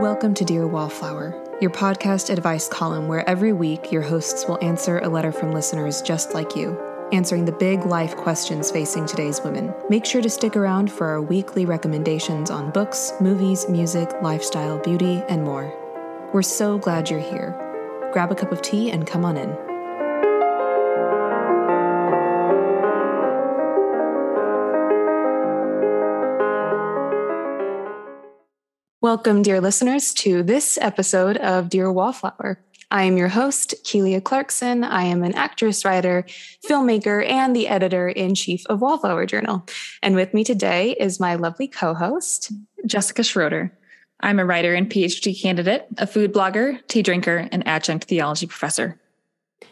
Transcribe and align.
Welcome 0.00 0.34
to 0.34 0.44
Dear 0.44 0.66
Wallflower, 0.66 1.58
your 1.62 1.70
podcast 1.70 2.28
advice 2.28 2.68
column 2.68 3.08
where 3.08 3.26
every 3.26 3.54
week 3.54 3.90
your 3.90 4.02
hosts 4.02 4.46
will 4.46 4.62
answer 4.62 4.98
a 4.98 5.08
letter 5.08 5.32
from 5.32 5.52
listeners 5.52 6.02
just 6.02 6.34
like 6.34 6.54
you, 6.54 6.78
answering 7.12 7.46
the 7.46 7.52
big 7.52 7.86
life 7.86 8.14
questions 8.14 8.70
facing 8.70 9.06
today's 9.06 9.40
women. 9.40 9.72
Make 9.88 10.04
sure 10.04 10.20
to 10.20 10.28
stick 10.28 10.54
around 10.54 10.92
for 10.92 11.06
our 11.06 11.22
weekly 11.22 11.64
recommendations 11.64 12.50
on 12.50 12.72
books, 12.72 13.10
movies, 13.22 13.70
music, 13.70 14.10
lifestyle, 14.20 14.78
beauty, 14.80 15.22
and 15.30 15.42
more. 15.42 15.72
We're 16.34 16.42
so 16.42 16.76
glad 16.76 17.08
you're 17.08 17.18
here. 17.18 17.58
Grab 18.12 18.30
a 18.30 18.34
cup 18.34 18.52
of 18.52 18.60
tea 18.60 18.90
and 18.90 19.06
come 19.06 19.24
on 19.24 19.38
in. 19.38 19.65
Welcome, 29.16 29.40
dear 29.40 29.62
listeners, 29.62 30.12
to 30.16 30.42
this 30.42 30.76
episode 30.76 31.38
of 31.38 31.70
Dear 31.70 31.90
Wallflower. 31.90 32.62
I 32.90 33.04
am 33.04 33.16
your 33.16 33.28
host, 33.28 33.74
Keelia 33.82 34.22
Clarkson. 34.22 34.84
I 34.84 35.04
am 35.04 35.22
an 35.22 35.34
actress, 35.34 35.86
writer, 35.86 36.26
filmmaker, 36.68 37.26
and 37.26 37.56
the 37.56 37.66
editor 37.66 38.10
in 38.10 38.34
chief 38.34 38.66
of 38.66 38.82
Wallflower 38.82 39.24
Journal. 39.24 39.64
And 40.02 40.16
with 40.16 40.34
me 40.34 40.44
today 40.44 40.92
is 41.00 41.18
my 41.18 41.34
lovely 41.34 41.66
co 41.66 41.94
host, 41.94 42.52
Jessica 42.84 43.22
Schroeder. 43.22 43.72
I'm 44.20 44.38
a 44.38 44.44
writer 44.44 44.74
and 44.74 44.90
PhD 44.90 45.40
candidate, 45.40 45.86
a 45.96 46.06
food 46.06 46.34
blogger, 46.34 46.86
tea 46.86 47.02
drinker, 47.02 47.48
and 47.50 47.66
adjunct 47.66 48.04
theology 48.04 48.46
professor. 48.46 49.00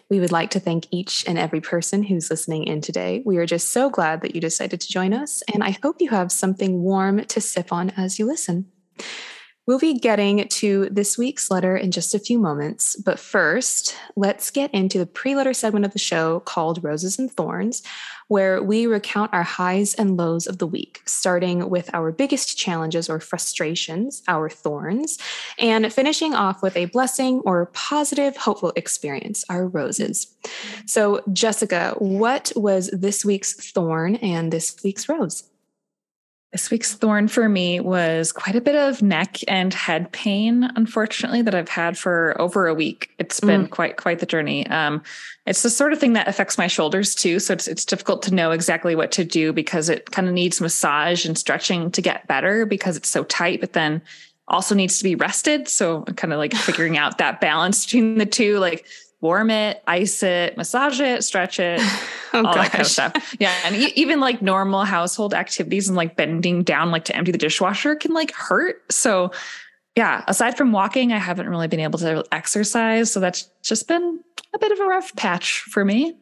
We 0.09 0.21
would 0.21 0.33
like 0.33 0.49
to 0.53 0.59
thank 0.59 0.87
each 0.91 1.23
and 1.29 1.39
every 1.39 1.61
person 1.61 2.03
who's 2.03 2.31
listening 2.31 2.65
in 2.65 2.81
today. 2.81 3.23
We 3.27 3.37
are 3.37 3.47
just 3.47 3.73
so 3.73 3.91
glad 3.91 4.23
that 4.23 4.35
you 4.35 4.41
decided 4.41 4.81
to 4.81 4.89
join 4.89 5.13
us, 5.13 5.43
and 5.53 5.63
I 5.63 5.77
hope 5.83 6.01
you 6.01 6.09
have 6.09 6.33
something 6.33 6.81
warm 6.81 7.27
to 7.27 7.41
sip 7.43 7.75
on 7.75 7.91
as 7.91 8.19
you 8.19 8.25
listen. 8.25 8.71
We'll 9.67 9.79
be 9.79 9.95
getting 9.95 10.47
to 10.47 10.91
this 10.91 11.17
week's 11.17 11.51
letter 11.51 11.75
in 11.75 11.91
just 11.91 12.15
a 12.15 12.19
few 12.19 12.39
moments, 12.39 12.97
but 12.97 13.19
first, 13.19 13.97
let's 14.15 14.51
get 14.51 14.71
into 14.75 14.99
the 14.99 15.07
pre 15.07 15.35
letter 15.35 15.55
segment 15.55 15.87
of 15.87 15.95
the 15.95 15.99
show 15.99 16.41
called 16.41 16.85
Roses 16.85 17.19
and 17.19 17.33
Thorns, 17.33 17.83
where 18.29 18.63
we 18.63 18.87
recount 18.87 19.33
our 19.33 19.43
highs 19.43 19.95
and 19.95 20.19
lows 20.19 20.47
of 20.47 20.59
the 20.59 20.67
week, 20.67 21.01
starting 21.07 21.71
with 21.71 21.89
our 21.95 22.13
biggest 22.13 22.59
challenges 22.59 23.09
or 23.09 23.21
frustrations, 23.21 24.23
our 24.29 24.51
thorns, 24.51 25.19
and 25.59 25.91
finishing 25.91 26.35
off 26.35 26.63
with 26.63 26.77
a 26.77 26.85
blessing 26.87 27.41
or 27.47 27.67
positive, 27.73 28.37
hopeful 28.37 28.73
experience, 28.77 29.47
our 29.49 29.67
roses. 29.67 30.27
So, 30.85 31.23
Jessica, 31.33 31.95
what 31.99 32.53
was 32.55 32.91
this 32.91 33.25
week's 33.25 33.73
thorn 33.73 34.17
and 34.17 34.53
this 34.53 34.77
week's 34.85 35.09
rose? 35.09 35.45
This 36.55 36.71
week's 36.71 36.95
thorn 36.95 37.27
for 37.27 37.49
me 37.49 37.81
was 37.81 38.31
quite 38.31 38.55
a 38.55 38.61
bit 38.61 38.77
of 38.77 39.03
neck 39.03 39.39
and 39.49 39.75
head 39.75 40.13
pain, 40.13 40.71
unfortunately, 40.77 41.43
that 41.43 41.53
I've 41.53 41.69
had 41.69 41.99
for 41.99 42.41
over 42.41 42.69
a 42.69 42.75
week. 42.75 43.11
It's 43.19 43.41
been 43.41 43.67
mm. 43.67 43.71
quite 43.71 43.97
quite 43.97 44.21
the 44.21 44.27
journey. 44.27 44.65
Um, 44.69 45.03
it's 45.47 45.65
the 45.65 45.69
sort 45.69 45.93
of 45.93 45.99
thing 45.99 46.13
that 46.13 46.29
affects 46.29 46.57
my 46.57 46.69
shoulders 46.69 47.17
too, 47.17 47.41
so 47.41 47.55
it's 47.55 47.67
it's 47.67 47.85
difficult 47.85 48.23
to 48.23 48.35
know 48.35 48.53
exactly 48.53 48.95
what 48.95 49.11
to 49.11 49.25
do 49.25 49.53
because 49.53 49.89
it 49.89 50.13
kind 50.13 50.29
of 50.29 50.35
needs 50.35 50.61
massage 50.61 51.27
and 51.27 51.37
stretching 51.37 51.91
to 51.91 52.01
get 52.01 52.29
better 52.29 52.65
because 52.65 52.97
it's 52.97 53.09
so 53.09 53.25
tight, 53.25 53.61
but 53.61 53.73
then 53.73 54.01
also 54.47 54.77
needs 54.77 54.99
to 54.99 55.05
be 55.05 55.17
rested. 55.17 55.67
So 55.67 56.03
kind 56.03 56.33
of 56.33 56.39
like 56.39 56.55
figuring 56.55 56.97
out 56.97 57.19
that 57.19 57.41
balance 57.41 57.85
between 57.85 58.19
the 58.19 58.27
two, 58.27 58.61
like 58.61 58.87
warm 59.25 59.49
it, 59.49 59.83
ice 59.87 60.23
it, 60.23 60.55
massage 60.59 61.01
it, 61.01 61.25
stretch 61.25 61.59
it, 61.59 61.81
oh, 62.35 62.39
all 62.39 62.43
gosh. 62.43 62.55
that 62.57 62.71
kind 62.73 62.83
of 62.83 62.87
stuff. 62.87 63.37
Yeah. 63.41 63.55
And 63.65 63.75
e- 63.75 63.93
even 63.97 64.21
like 64.21 64.43
normal 64.43 64.85
household 64.85 65.33
activities 65.33 65.89
and 65.89 65.97
like 65.97 66.15
bending 66.15 66.63
down, 66.63 66.91
like 66.91 67.07
to 67.07 67.17
empty 67.17 67.33
the 67.33 67.39
dishwasher 67.39 67.97
can 67.97 68.13
like 68.13 68.33
hurt. 68.33 68.83
So, 68.93 69.33
yeah, 69.97 70.25
aside 70.29 70.59
from 70.59 70.73
walking, 70.73 71.11
I 71.11 71.19
haven't 71.19 71.49
really 71.49 71.69
been 71.69 71.81
able 71.81 71.99
to 72.01 72.23
exercise. 72.33 73.11
So 73.11 73.19
that's 73.19 73.49
just 73.63 73.89
been 73.89 74.21
a 74.55 74.59
bit 74.59 74.73
of 74.73 74.79
a 74.79 74.85
rough 74.85 75.17
patch 75.17 75.61
for 75.63 75.87
me, 75.87 76.19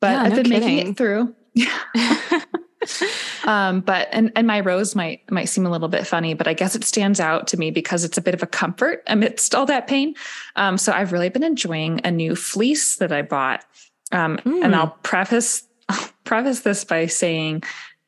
but 0.00 0.12
yeah, 0.12 0.22
I've 0.22 0.30
no 0.30 0.36
been 0.36 0.44
kidding. 0.46 0.76
making 0.76 0.90
it 0.92 0.96
through. 0.96 1.34
Yeah. 1.52 1.78
um, 3.44 3.80
but 3.80 4.08
and 4.12 4.32
and 4.36 4.46
my 4.46 4.60
rose 4.60 4.94
might 4.94 5.30
might 5.30 5.46
seem 5.46 5.66
a 5.66 5.70
little 5.70 5.88
bit 5.88 6.06
funny, 6.06 6.34
but 6.34 6.48
I 6.48 6.54
guess 6.54 6.74
it 6.74 6.84
stands 6.84 7.20
out 7.20 7.46
to 7.48 7.56
me 7.56 7.70
because 7.70 8.04
it's 8.04 8.18
a 8.18 8.22
bit 8.22 8.34
of 8.34 8.42
a 8.42 8.46
comfort 8.46 9.02
amidst 9.06 9.54
all 9.54 9.66
that 9.66 9.86
pain. 9.86 10.14
Um, 10.56 10.78
so 10.78 10.92
I've 10.92 11.12
really 11.12 11.28
been 11.28 11.44
enjoying 11.44 12.00
a 12.04 12.10
new 12.10 12.36
fleece 12.36 12.96
that 12.96 13.12
I 13.12 13.22
bought. 13.22 13.64
Um, 14.12 14.36
mm. 14.38 14.62
And 14.62 14.74
hmm. 14.74 14.80
I'll 14.80 14.96
preface 15.02 15.64
I'll 15.88 16.08
preface 16.24 16.60
this 16.60 16.84
by 16.84 17.06
saying 17.06 17.62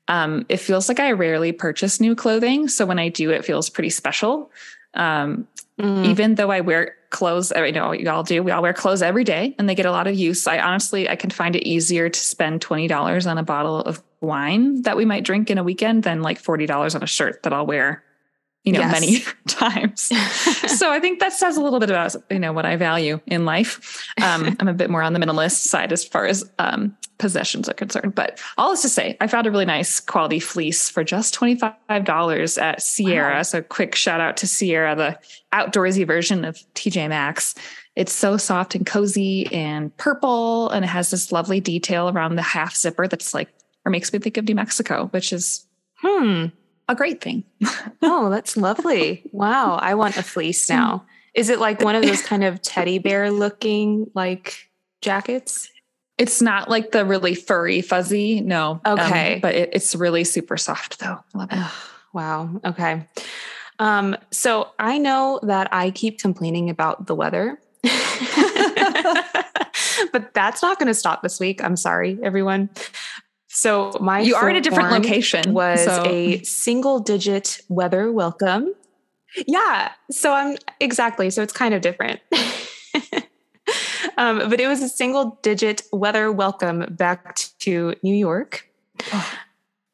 um, 0.09 0.47
it 0.49 0.57
feels 0.57 0.89
like 0.89 1.01
I 1.01 1.13
rarely 1.13 1.53
purchase 1.53 2.01
new 2.01 2.15
clothing. 2.15 2.69
So 2.69 2.87
when 2.87 2.99
I 2.99 3.09
do, 3.09 3.31
it 3.31 3.45
feels 3.45 3.69
pretty 3.69 3.91
special. 3.91 4.51
Um, 4.95 5.47
mm. 5.79 6.07
Even 6.07 6.35
though 6.35 6.51
I 6.51 6.63
wear 6.63 6.95
clothes, 7.11 7.53
I 7.53 7.71
know 7.71 7.93
you 7.93 8.09
all 8.11 8.23
do. 8.23 8.43
We 8.43 8.51
all 8.51 8.63
wear 8.63 8.73
clothes 8.73 9.03
every 9.03 9.25
day, 9.25 9.55
and 9.59 9.69
they 9.69 9.75
get 9.75 9.87
a 9.87 9.91
lot 9.91 10.07
of 10.07 10.15
use. 10.15 10.47
I 10.47 10.59
honestly, 10.59 11.09
I 11.09 11.17
can 11.17 11.31
find 11.31 11.55
it 11.55 11.67
easier 11.67 12.09
to 12.09 12.21
spend 12.21 12.63
twenty 12.63 12.89
dollars 12.89 13.27
on 13.27 13.39
a 13.39 13.43
bottle 13.43 13.81
of 13.81 14.03
wine 14.21 14.83
that 14.83 14.97
we 14.97 15.05
might 15.05 15.25
drink 15.25 15.51
in 15.51 15.59
a 15.59 15.65
weekend 15.65 16.03
than 16.03 16.23
like 16.23 16.39
forty 16.39 16.67
dollars 16.67 16.95
on 16.95 17.03
a 17.03 17.07
shirt 17.07 17.43
that 17.43 17.53
I'll 17.53 17.67
wear, 17.67 18.03
you 18.65 18.73
know, 18.73 18.81
yes. 18.81 18.93
many 18.93 19.23
times. 19.49 20.03
so 20.79 20.91
I 20.91 21.01
think 21.01 21.21
that 21.21 21.33
says 21.33 21.57
a 21.57 21.63
little 21.63 21.81
bit 21.81 21.91
about 21.91 22.17
you 22.31 22.39
know 22.39 22.53
what 22.53 22.67
I 22.67 22.77
value 22.77 23.21
in 23.27 23.45
life. 23.45 24.07
Um, 24.23 24.57
I'm 24.61 24.69
a 24.69 24.75
bit 24.75 24.91
more 24.91 25.03
on 25.03 25.13
the 25.13 25.21
minimalist 25.21 25.67
side 25.67 25.93
as 25.93 26.05
far 26.05 26.27
as 26.27 26.51
um, 26.59 26.97
possessions 27.19 27.69
are 27.69 27.75
concerned. 27.75 28.15
But 28.15 28.41
all 28.57 28.73
is 28.73 28.81
to 28.83 28.89
say, 28.89 29.17
I 29.21 29.27
found 29.27 29.47
a 29.47 29.51
really 29.51 29.65
nice 29.65 30.01
quality 30.01 30.41
fleece 30.41 30.89
for 30.89 31.05
just 31.05 31.35
$25 31.35 32.63
at 32.63 32.83
Sierra. 32.83 33.37
Wow. 33.37 33.43
So 33.43 33.63
quick 33.63 33.95
shout 33.95 34.21
out 34.21 34.37
to 34.39 34.47
Sierra, 34.47 34.95
the 34.95 35.19
outdoorsy 35.53 36.07
version 36.07 36.45
of 36.45 36.57
TJ 36.75 37.09
Maxx. 37.09 37.55
It's 37.97 38.13
so 38.13 38.37
soft 38.37 38.77
and 38.77 38.87
cozy 38.87 39.53
and 39.53 39.95
purple, 39.97 40.71
and 40.71 40.85
it 40.85 40.89
has 40.89 41.11
this 41.11 41.33
lovely 41.33 41.59
detail 41.59 42.09
around 42.09 42.37
the 42.37 42.43
half 42.43 42.77
zipper 42.77 43.09
that's 43.09 43.35
like, 43.35 43.49
or 43.89 43.91
makes 43.91 44.13
me 44.13 44.19
think 44.19 44.37
of 44.37 44.47
New 44.47 44.55
Mexico, 44.55 45.07
which 45.13 45.33
is 45.33 45.67
hmm 45.97 46.47
a 46.91 46.95
great 46.95 47.21
thing. 47.21 47.45
oh, 48.03 48.31
that's 48.31 48.57
lovely. 48.57 49.23
Wow. 49.33 49.77
I 49.77 49.95
want 49.95 50.17
a 50.17 50.23
fleece 50.23 50.69
now. 50.71 51.05
Is 51.35 51.51
it 51.51 51.59
like 51.59 51.83
one 51.83 51.95
of 51.95 52.03
those 52.03 52.23
kind 52.23 52.45
of 52.45 52.63
teddy 52.63 52.99
bear 52.99 53.31
looking 53.31 54.11
like 54.15 54.69
jackets? 55.03 55.71
It's 56.17 56.41
not 56.41 56.71
like 56.71 56.93
the 56.93 57.05
really 57.05 57.35
furry, 57.35 57.83
fuzzy. 57.83 58.41
No. 58.41 58.81
Um, 58.85 58.99
okay. 58.99 59.35
Um, 59.35 59.41
but 59.41 59.55
it, 59.55 59.71
it's 59.73 59.95
really 59.95 60.25
super 60.25 60.57
soft 60.57 60.99
though. 60.99 61.19
love 61.35 61.51
it. 61.53 61.65
wow. 62.13 62.51
Okay. 62.65 63.07
Um, 63.79 64.17
so 64.31 64.71
I 64.79 64.99
know 64.99 65.41
that 65.43 65.73
I 65.73 65.91
keep 65.91 66.19
complaining 66.21 66.71
about 66.71 67.07
the 67.07 67.15
weather. 67.15 67.61
but 70.13 70.33
that's 70.35 70.63
not 70.63 70.79
going 70.79 70.89
to 70.89 70.95
stop 70.95 71.23
this 71.23 71.39
week. 71.39 71.63
I'm 71.63 71.77
sorry, 71.77 72.19
everyone. 72.23 72.71
So 73.59 73.93
my 74.01 74.21
you 74.21 74.37
are 74.37 74.49
in 74.49 74.55
a 74.55 74.61
different 74.61 74.93
location. 74.93 75.53
Was 75.53 75.85
so. 75.85 76.05
a 76.07 76.43
single 76.45 77.01
digit 77.01 77.61
weather 77.69 78.13
welcome. 78.13 78.73
Yeah. 79.49 79.91
So 80.13 80.33
I'm 80.33 80.57
exactly. 80.79 81.29
So 81.31 81.43
it's 81.43 81.53
kind 81.53 81.75
of 81.75 81.81
different. 81.81 82.21
Um, 84.17 84.49
but 84.51 84.61
it 84.61 84.67
was 84.67 84.83
a 84.83 84.89
single 84.89 85.39
digit 85.43 85.83
weather 85.93 86.33
welcome 86.33 86.87
back 86.91 87.37
to 87.61 87.95
New 88.03 88.15
York. 88.15 88.69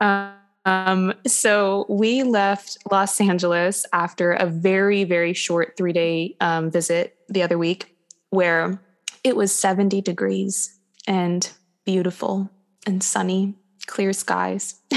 Um, 0.00 1.12
so 1.26 1.84
we 1.91 2.22
left 2.22 2.78
Los 2.91 3.20
Angeles 3.20 3.84
after 3.92 4.32
a 4.32 4.46
very, 4.46 5.04
very 5.04 5.34
short 5.34 5.76
three 5.76 5.92
day 5.92 6.36
um, 6.41 6.70
visit 6.70 7.16
the 7.28 7.42
other 7.42 7.58
week 7.58 7.94
where 8.31 8.81
it 9.25 9.36
was 9.36 9.54
70 9.54 10.00
degrees 10.00 10.78
and 11.06 11.50
beautiful 11.84 12.48
and 12.87 13.03
sunny, 13.03 13.55
clear 13.87 14.12
skies. 14.12 14.77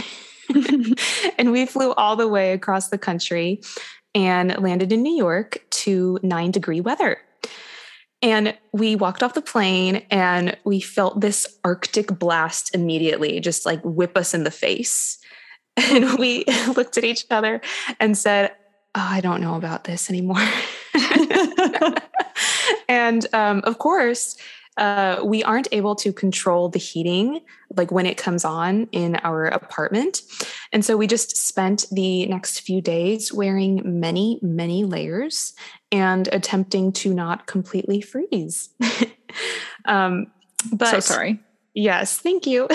and 1.38 1.52
we 1.52 1.66
flew 1.66 1.94
all 1.94 2.16
the 2.16 2.28
way 2.28 2.54
across 2.54 2.90
the 2.90 2.98
country 2.98 3.62
and 4.16 4.58
landed 4.62 4.92
in 4.92 5.04
New 5.04 5.16
York 5.16 5.66
to 5.70 6.20
nine 6.24 6.52
degree 6.52 6.82
weather. 6.82 7.20
And 8.22 8.58
we 8.74 8.96
walked 8.96 9.22
off 9.22 9.36
the 9.36 9.42
plane 9.42 9.98
and 10.10 10.58
we 10.64 10.80
felt 10.80 11.22
this 11.22 11.60
Arctic 11.64 12.18
blast 12.18 12.74
immediately, 12.74 13.40
just 13.40 13.66
like 13.66 13.82
whip 13.84 14.18
us 14.18 14.34
in 14.34 14.44
the 14.44 14.52
face. 14.52 15.18
And 15.92 16.18
we 16.18 16.44
looked 16.76 16.98
at 16.98 17.04
each 17.04 17.28
other 17.30 17.62
and 18.00 18.18
said, 18.18 18.52
Oh, 18.96 19.08
I 19.08 19.22
don't 19.22 19.42
know 19.42 19.54
about 19.54 19.84
this 19.84 20.10
anymore. 20.10 20.42
and 22.90 23.28
um, 23.32 23.62
of 23.64 23.78
course, 23.78 24.38
uh, 24.78 25.22
we 25.24 25.44
aren't 25.44 25.68
able 25.72 25.96
to 25.96 26.14
control 26.14 26.70
the 26.70 26.80
heating 26.80 27.42
like 27.76 27.92
when 27.92 28.06
it 28.06 28.18
comes 28.18 28.46
on 28.46 28.88
in 28.92 29.16
our 29.18 29.46
apartment. 29.46 30.22
And 30.72 30.86
so 30.86 30.96
we 30.96 31.08
just 31.08 31.36
spent 31.36 31.86
the 31.92 32.26
next 32.28 32.62
few 32.62 32.82
days 32.82 33.34
wearing 33.34 34.00
many, 34.00 34.40
many 34.42 34.86
layers 34.86 35.54
and 35.92 36.28
attempting 36.32 36.92
to 36.94 37.14
not 37.14 37.48
completely 37.48 38.02
freeze. 38.02 38.70
um, 39.86 40.28
but 40.72 40.92
so 40.92 41.00
sorry. 41.00 41.40
Yes, 41.74 42.18
thank 42.18 42.48
you. 42.48 42.68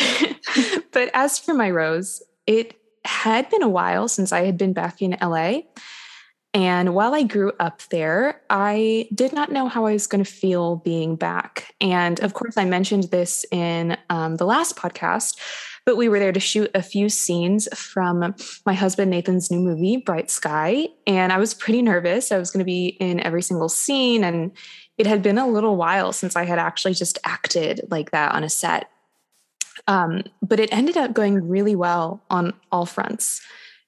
but 0.93 1.10
as 1.14 1.38
for 1.38 1.55
my 1.55 1.70
rose, 1.70 2.22
it 2.46 2.78
had 3.05 3.48
been 3.50 3.62
a 3.62 3.69
while 3.69 4.08
since 4.08 4.32
I 4.32 4.44
had 4.44 4.56
been 4.56 4.72
back 4.72 5.02
in 5.02 5.16
LA. 5.20 5.60
And 6.54 6.94
while 6.94 7.14
I 7.14 7.22
grew 7.22 7.52
up 7.58 7.81
there, 7.90 8.43
I 8.50 9.08
did 9.14 9.32
not 9.32 9.50
know 9.50 9.69
how 9.69 9.87
I 9.87 9.94
was 9.94 10.06
going 10.06 10.22
to 10.22 10.31
feel 10.31 10.76
being 10.76 11.16
back. 11.16 11.75
And 11.81 12.20
of 12.20 12.34
course, 12.34 12.58
I 12.58 12.66
mentioned 12.66 13.04
this 13.04 13.46
in 13.50 13.96
um, 14.10 14.37
the 14.37 14.44
last 14.44 14.76
podcast, 14.76 15.38
but 15.87 15.96
we 15.96 16.10
were 16.10 16.19
there 16.19 16.32
to 16.32 16.40
shoot 16.40 16.70
a 16.75 16.82
few 16.82 17.08
scenes 17.08 17.69
from 17.75 18.34
my 18.66 18.75
husband 18.75 19.10
Nathan's 19.10 19.50
new 19.50 19.60
movie, 19.60 19.96
Bright 19.96 20.31
Sky. 20.31 20.88
And 21.06 21.32
I 21.32 21.38
was 21.38 21.54
pretty 21.54 21.81
nervous. 21.81 22.31
I 22.31 22.38
was 22.38 22.50
going 22.50 22.60
to 22.60 22.66
be 22.66 22.88
in 23.00 23.20
every 23.20 23.43
single 23.43 23.70
scene. 23.70 24.22
And 24.22 24.52
it 24.98 25.06
had 25.06 25.22
been 25.22 25.38
a 25.38 25.48
little 25.48 25.76
while 25.76 26.12
since 26.12 26.37
I 26.37 26.44
had 26.44 26.58
actually 26.58 26.94
just 26.94 27.19
acted 27.25 27.81
like 27.90 28.10
that 28.10 28.34
on 28.34 28.44
a 28.44 28.50
set. 28.50 28.90
Um, 29.88 30.22
but 30.43 30.60
it 30.60 30.72
ended 30.72 30.98
up 30.98 31.14
going 31.14 31.48
really 31.48 31.75
well 31.75 32.22
on 32.28 32.52
all 32.70 32.84
fronts. 32.84 33.40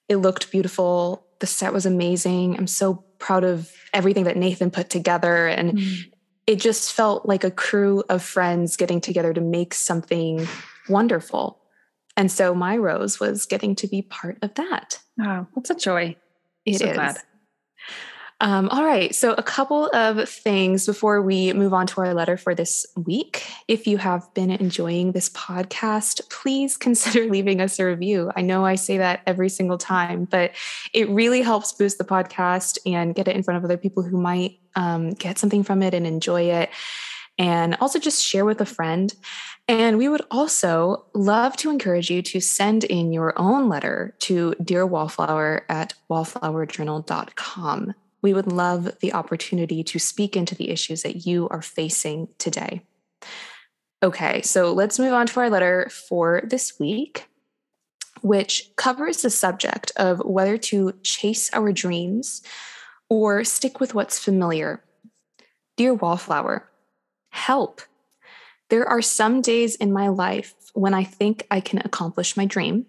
It 0.08 0.16
looked 0.16 0.50
beautiful. 0.50 1.26
The 1.40 1.46
set 1.46 1.72
was 1.72 1.86
amazing. 1.86 2.56
I'm 2.56 2.66
so 2.66 3.04
proud 3.18 3.44
of 3.44 3.70
everything 3.92 4.24
that 4.24 4.36
Nathan 4.36 4.70
put 4.70 4.90
together. 4.90 5.46
And 5.46 5.78
mm. 5.78 6.12
it 6.46 6.56
just 6.56 6.92
felt 6.92 7.26
like 7.26 7.44
a 7.44 7.50
crew 7.50 8.02
of 8.08 8.22
friends 8.22 8.76
getting 8.76 9.00
together 9.00 9.32
to 9.32 9.40
make 9.40 9.74
something 9.74 10.46
wonderful. 10.88 11.60
And 12.16 12.30
so 12.30 12.54
my 12.54 12.76
rose 12.76 13.18
was 13.18 13.46
getting 13.46 13.74
to 13.76 13.88
be 13.88 14.02
part 14.02 14.38
of 14.42 14.54
that. 14.54 15.00
Wow, 15.16 15.48
that's 15.54 15.70
a 15.70 15.74
joy. 15.74 16.16
It 16.64 16.78
so 16.78 16.86
is. 16.86 16.94
Glad. 16.94 17.18
Um, 18.44 18.68
all 18.68 18.84
right. 18.84 19.14
So, 19.14 19.32
a 19.32 19.42
couple 19.42 19.86
of 19.94 20.28
things 20.28 20.84
before 20.84 21.22
we 21.22 21.54
move 21.54 21.72
on 21.72 21.86
to 21.86 22.02
our 22.02 22.12
letter 22.12 22.36
for 22.36 22.54
this 22.54 22.84
week. 22.94 23.46
If 23.68 23.86
you 23.86 23.96
have 23.96 24.32
been 24.34 24.50
enjoying 24.50 25.12
this 25.12 25.30
podcast, 25.30 26.28
please 26.28 26.76
consider 26.86 27.24
leaving 27.24 27.62
us 27.62 27.78
a 27.78 27.86
review. 27.86 28.30
I 28.36 28.42
know 28.42 28.66
I 28.66 28.74
say 28.74 28.98
that 28.98 29.22
every 29.26 29.48
single 29.48 29.78
time, 29.78 30.26
but 30.26 30.52
it 30.92 31.08
really 31.08 31.40
helps 31.40 31.72
boost 31.72 31.96
the 31.96 32.04
podcast 32.04 32.76
and 32.84 33.14
get 33.14 33.28
it 33.28 33.34
in 33.34 33.42
front 33.42 33.56
of 33.56 33.64
other 33.64 33.78
people 33.78 34.02
who 34.02 34.20
might 34.20 34.58
um, 34.76 35.14
get 35.14 35.38
something 35.38 35.62
from 35.62 35.82
it 35.82 35.94
and 35.94 36.06
enjoy 36.06 36.42
it. 36.42 36.68
And 37.38 37.78
also 37.80 37.98
just 37.98 38.22
share 38.22 38.44
with 38.44 38.60
a 38.60 38.66
friend. 38.66 39.14
And 39.68 39.96
we 39.96 40.10
would 40.10 40.22
also 40.30 41.06
love 41.14 41.56
to 41.56 41.70
encourage 41.70 42.10
you 42.10 42.20
to 42.20 42.40
send 42.40 42.84
in 42.84 43.10
your 43.10 43.32
own 43.40 43.70
letter 43.70 44.14
to 44.18 44.54
Dear 44.62 44.84
Wallflower 44.84 45.64
at 45.70 45.94
wallflowerjournal.com. 46.10 47.94
We 48.24 48.32
would 48.32 48.50
love 48.50 48.90
the 49.00 49.12
opportunity 49.12 49.84
to 49.84 49.98
speak 49.98 50.34
into 50.34 50.54
the 50.54 50.70
issues 50.70 51.02
that 51.02 51.26
you 51.26 51.46
are 51.50 51.60
facing 51.60 52.28
today. 52.38 52.80
Okay, 54.02 54.40
so 54.40 54.72
let's 54.72 54.98
move 54.98 55.12
on 55.12 55.26
to 55.26 55.40
our 55.40 55.50
letter 55.50 55.90
for 55.90 56.40
this 56.42 56.80
week, 56.80 57.28
which 58.22 58.70
covers 58.76 59.20
the 59.20 59.28
subject 59.28 59.92
of 59.96 60.20
whether 60.24 60.56
to 60.56 60.94
chase 61.02 61.50
our 61.52 61.70
dreams 61.70 62.40
or 63.10 63.44
stick 63.44 63.78
with 63.78 63.94
what's 63.94 64.18
familiar. 64.18 64.82
Dear 65.76 65.92
Wallflower, 65.92 66.70
help. 67.28 67.82
There 68.70 68.88
are 68.88 69.02
some 69.02 69.42
days 69.42 69.76
in 69.76 69.92
my 69.92 70.08
life 70.08 70.54
when 70.72 70.94
I 70.94 71.04
think 71.04 71.46
I 71.50 71.60
can 71.60 71.80
accomplish 71.84 72.38
my 72.38 72.46
dream. 72.46 72.86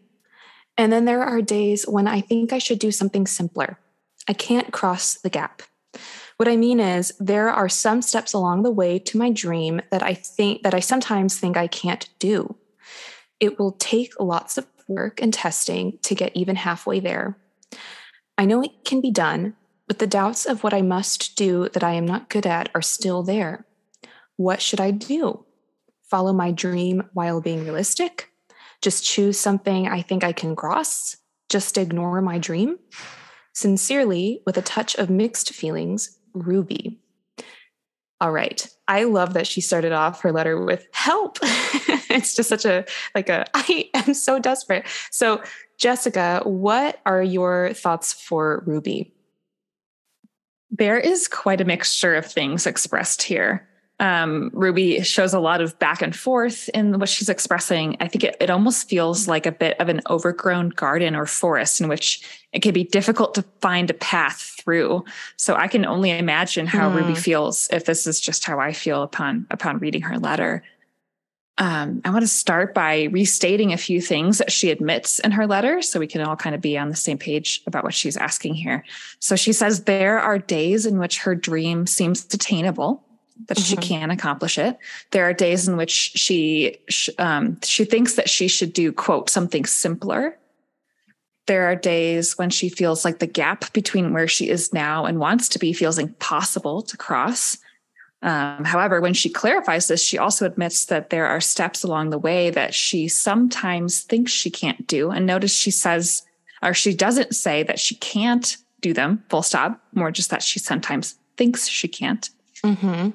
And 0.77 0.93
then 0.93 1.03
there 1.03 1.23
are 1.23 1.41
days 1.41 1.83
when 1.83 2.07
I 2.07 2.21
think 2.21 2.53
I 2.53 2.57
should 2.57 2.79
do 2.79 2.89
something 2.89 3.27
simpler. 3.27 3.79
I 4.27 4.33
can't 4.33 4.73
cross 4.73 5.15
the 5.15 5.29
gap. 5.29 5.61
What 6.37 6.49
I 6.49 6.57
mean 6.57 6.79
is 6.79 7.13
there 7.19 7.49
are 7.49 7.69
some 7.69 8.01
steps 8.01 8.33
along 8.33 8.63
the 8.63 8.71
way 8.71 8.99
to 8.99 9.17
my 9.17 9.31
dream 9.31 9.81
that 9.91 10.03
I 10.03 10.13
think 10.13 10.63
that 10.63 10.73
I 10.73 10.79
sometimes 10.79 11.39
think 11.39 11.55
I 11.55 11.67
can't 11.67 12.09
do. 12.19 12.55
It 13.39 13.57
will 13.57 13.71
take 13.73 14.19
lots 14.19 14.57
of 14.57 14.67
work 14.87 15.21
and 15.21 15.33
testing 15.33 15.97
to 16.03 16.15
get 16.15 16.35
even 16.35 16.57
halfway 16.57 16.99
there. 16.99 17.37
I 18.37 18.45
know 18.45 18.61
it 18.61 18.83
can 18.83 18.99
be 18.99 19.11
done, 19.11 19.55
but 19.87 19.99
the 19.99 20.07
doubts 20.07 20.45
of 20.45 20.63
what 20.63 20.73
I 20.73 20.81
must 20.81 21.37
do 21.37 21.69
that 21.69 21.83
I 21.83 21.93
am 21.93 22.05
not 22.05 22.29
good 22.29 22.45
at 22.45 22.69
are 22.75 22.81
still 22.81 23.23
there. 23.23 23.65
What 24.35 24.61
should 24.61 24.81
I 24.81 24.91
do? 24.91 25.45
Follow 26.03 26.33
my 26.33 26.51
dream 26.51 27.03
while 27.13 27.39
being 27.39 27.63
realistic? 27.63 28.29
Just 28.81 29.05
choose 29.05 29.39
something 29.39 29.87
I 29.87 30.01
think 30.01 30.23
I 30.23 30.33
can 30.33 30.55
cross? 30.55 31.17
Just 31.49 31.77
ignore 31.77 32.21
my 32.21 32.37
dream? 32.37 32.77
Sincerely, 33.55 34.41
with 34.45 34.57
a 34.57 34.61
touch 34.61 34.95
of 34.95 35.09
mixed 35.09 35.51
feelings, 35.51 36.19
Ruby. 36.33 36.99
All 38.19 38.31
right. 38.31 38.67
I 38.89 39.05
love 39.05 39.33
that 39.33 39.47
she 39.47 39.61
started 39.61 39.93
off 39.93 40.21
her 40.21 40.33
letter 40.33 40.61
with 40.61 40.85
help. 40.91 41.39
it's 41.41 42.35
just 42.35 42.49
such 42.49 42.65
a 42.65 42.83
like 43.15 43.29
a 43.29 43.45
I 43.53 43.89
am 43.93 44.13
so 44.13 44.39
desperate. 44.39 44.85
So, 45.09 45.41
Jessica, 45.77 46.41
what 46.43 46.99
are 47.05 47.23
your 47.23 47.73
thoughts 47.73 48.11
for 48.11 48.61
Ruby? 48.65 49.13
There 50.69 50.99
is 50.99 51.29
quite 51.29 51.61
a 51.61 51.65
mixture 51.65 52.13
of 52.13 52.25
things 52.25 52.67
expressed 52.67 53.23
here 53.23 53.67
um, 53.99 54.49
Ruby 54.53 55.01
shows 55.03 55.33
a 55.33 55.39
lot 55.39 55.61
of 55.61 55.77
back 55.79 56.01
and 56.01 56.13
forth 56.13 56.67
in 56.69 56.99
what 56.99 57.07
she's 57.07 57.29
expressing. 57.29 57.95
I 58.01 58.07
think 58.07 58.25
it, 58.25 58.35
it 58.41 58.49
almost 58.49 58.89
feels 58.89 59.27
like 59.27 59.45
a 59.45 59.53
bit 59.53 59.79
of 59.79 59.87
an 59.87 60.01
overgrown 60.09 60.69
garden 60.69 61.15
or 61.15 61.25
forest 61.25 61.79
in 61.79 61.87
which 61.87 62.21
it 62.51 62.61
can 62.61 62.73
be 62.73 62.83
difficult 62.83 63.35
to 63.35 63.43
find 63.61 63.89
a 63.89 63.93
path 63.93 64.57
through. 64.59 65.05
So 65.37 65.55
I 65.55 65.67
can 65.67 65.85
only 65.85 66.11
imagine 66.11 66.67
how 66.67 66.89
Ruby 66.89 67.13
hmm. 67.13 67.19
feels 67.19 67.69
if 67.71 67.85
this 67.85 68.05
is 68.05 68.19
just 68.19 68.43
how 68.43 68.59
I 68.59 68.73
feel 68.73 69.01
upon 69.01 69.47
upon 69.49 69.77
reading 69.77 70.01
her 70.01 70.19
letter. 70.19 70.63
Um, 71.57 72.01
I 72.03 72.09
want 72.09 72.23
to 72.23 72.27
start 72.27 72.73
by 72.73 73.03
restating 73.03 73.71
a 73.71 73.77
few 73.77 74.01
things 74.01 74.39
that 74.39 74.51
she 74.51 74.71
admits 74.71 75.19
in 75.19 75.31
her 75.31 75.47
letter 75.47 75.81
so 75.81 76.01
we 76.01 76.07
can 76.07 76.19
all 76.19 76.35
kind 76.35 76.53
of 76.53 76.59
be 76.59 76.77
on 76.77 76.89
the 76.89 76.97
same 76.97 77.17
page 77.17 77.61
about 77.65 77.85
what 77.85 77.93
she's 77.93 78.17
asking 78.17 78.55
here. 78.55 78.83
So 79.19 79.37
she 79.37 79.53
says 79.53 79.85
there 79.85 80.19
are 80.19 80.37
days 80.37 80.85
in 80.85 80.99
which 80.99 81.19
her 81.19 81.33
dream 81.33 81.87
seems 81.87 82.25
attainable 82.25 83.05
that 83.47 83.57
mm-hmm. 83.57 83.63
she 83.63 83.75
can 83.77 84.11
accomplish 84.11 84.57
it. 84.57 84.77
There 85.11 85.27
are 85.27 85.33
days 85.33 85.67
in 85.67 85.77
which 85.77 85.91
she 85.91 86.77
um, 87.17 87.59
she 87.63 87.85
thinks 87.85 88.15
that 88.15 88.29
she 88.29 88.47
should 88.47 88.73
do 88.73 88.91
quote 88.91 89.29
something 89.29 89.65
simpler. 89.65 90.37
There 91.47 91.65
are 91.65 91.75
days 91.75 92.37
when 92.37 92.49
she 92.49 92.69
feels 92.69 93.05
like 93.05 93.19
the 93.19 93.27
gap 93.27 93.71
between 93.73 94.13
where 94.13 94.27
she 94.27 94.49
is 94.49 94.73
now 94.73 95.05
and 95.05 95.19
wants 95.19 95.47
to 95.49 95.59
be 95.59 95.73
feels 95.73 95.99
impossible 95.99 96.81
to 96.81 96.97
cross. 96.97 97.57
Um, 98.23 98.63
however, 98.63 99.01
when 99.01 99.13
she 99.13 99.29
clarifies 99.29 99.87
this, 99.87 100.03
she 100.03 100.17
also 100.17 100.47
admits 100.47 100.85
that 100.85 101.11
there 101.11 101.27
are 101.27 101.39
steps 101.39 101.83
along 101.83 102.09
the 102.09 102.17
way 102.17 102.49
that 102.49 102.73
she 102.73 103.07
sometimes 103.07 104.01
thinks 104.01 104.31
she 104.31 104.49
can't 104.49 104.87
do. 104.87 105.11
And 105.11 105.27
notice 105.27 105.55
she 105.55 105.69
says, 105.69 106.23
or 106.63 106.73
she 106.73 106.95
doesn't 106.95 107.35
say 107.35 107.61
that 107.61 107.79
she 107.79 107.93
can't 107.95 108.57
do 108.81 108.93
them, 108.93 109.23
full 109.29 109.43
stop, 109.43 109.79
more 109.93 110.09
just 110.09 110.31
that 110.31 110.41
she 110.41 110.57
sometimes 110.57 111.15
thinks 111.37 111.67
she 111.67 111.87
can't. 111.87 112.29
Mm-hmm. 112.63 113.11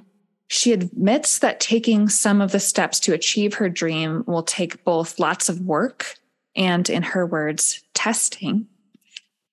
She 0.52 0.72
admits 0.72 1.38
that 1.38 1.60
taking 1.60 2.08
some 2.08 2.40
of 2.40 2.50
the 2.50 2.58
steps 2.58 2.98
to 3.00 3.14
achieve 3.14 3.54
her 3.54 3.68
dream 3.68 4.24
will 4.26 4.42
take 4.42 4.82
both 4.82 5.20
lots 5.20 5.48
of 5.48 5.60
work 5.60 6.16
and, 6.56 6.90
in 6.90 7.04
her 7.04 7.24
words, 7.24 7.84
testing. 7.94 8.66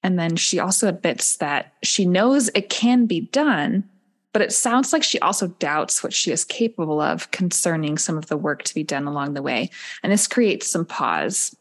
And 0.01 0.17
then 0.17 0.35
she 0.35 0.57
also 0.57 0.87
admits 0.87 1.37
that 1.37 1.73
she 1.83 2.03
knows 2.03 2.49
it 2.55 2.71
can 2.71 3.05
be 3.05 3.21
done, 3.21 3.87
but 4.33 4.41
it 4.41 4.51
sounds 4.51 4.91
like 4.91 5.03
she 5.03 5.19
also 5.19 5.49
doubts 5.59 6.01
what 6.01 6.13
she 6.13 6.31
is 6.31 6.43
capable 6.43 6.99
of 6.99 7.29
concerning 7.29 7.99
some 7.99 8.17
of 8.17 8.25
the 8.25 8.37
work 8.37 8.63
to 8.63 8.73
be 8.73 8.83
done 8.83 9.05
along 9.05 9.35
the 9.35 9.43
way. 9.43 9.69
And 10.01 10.11
this 10.11 10.25
creates 10.25 10.67
some 10.67 10.85
pause. 10.85 11.55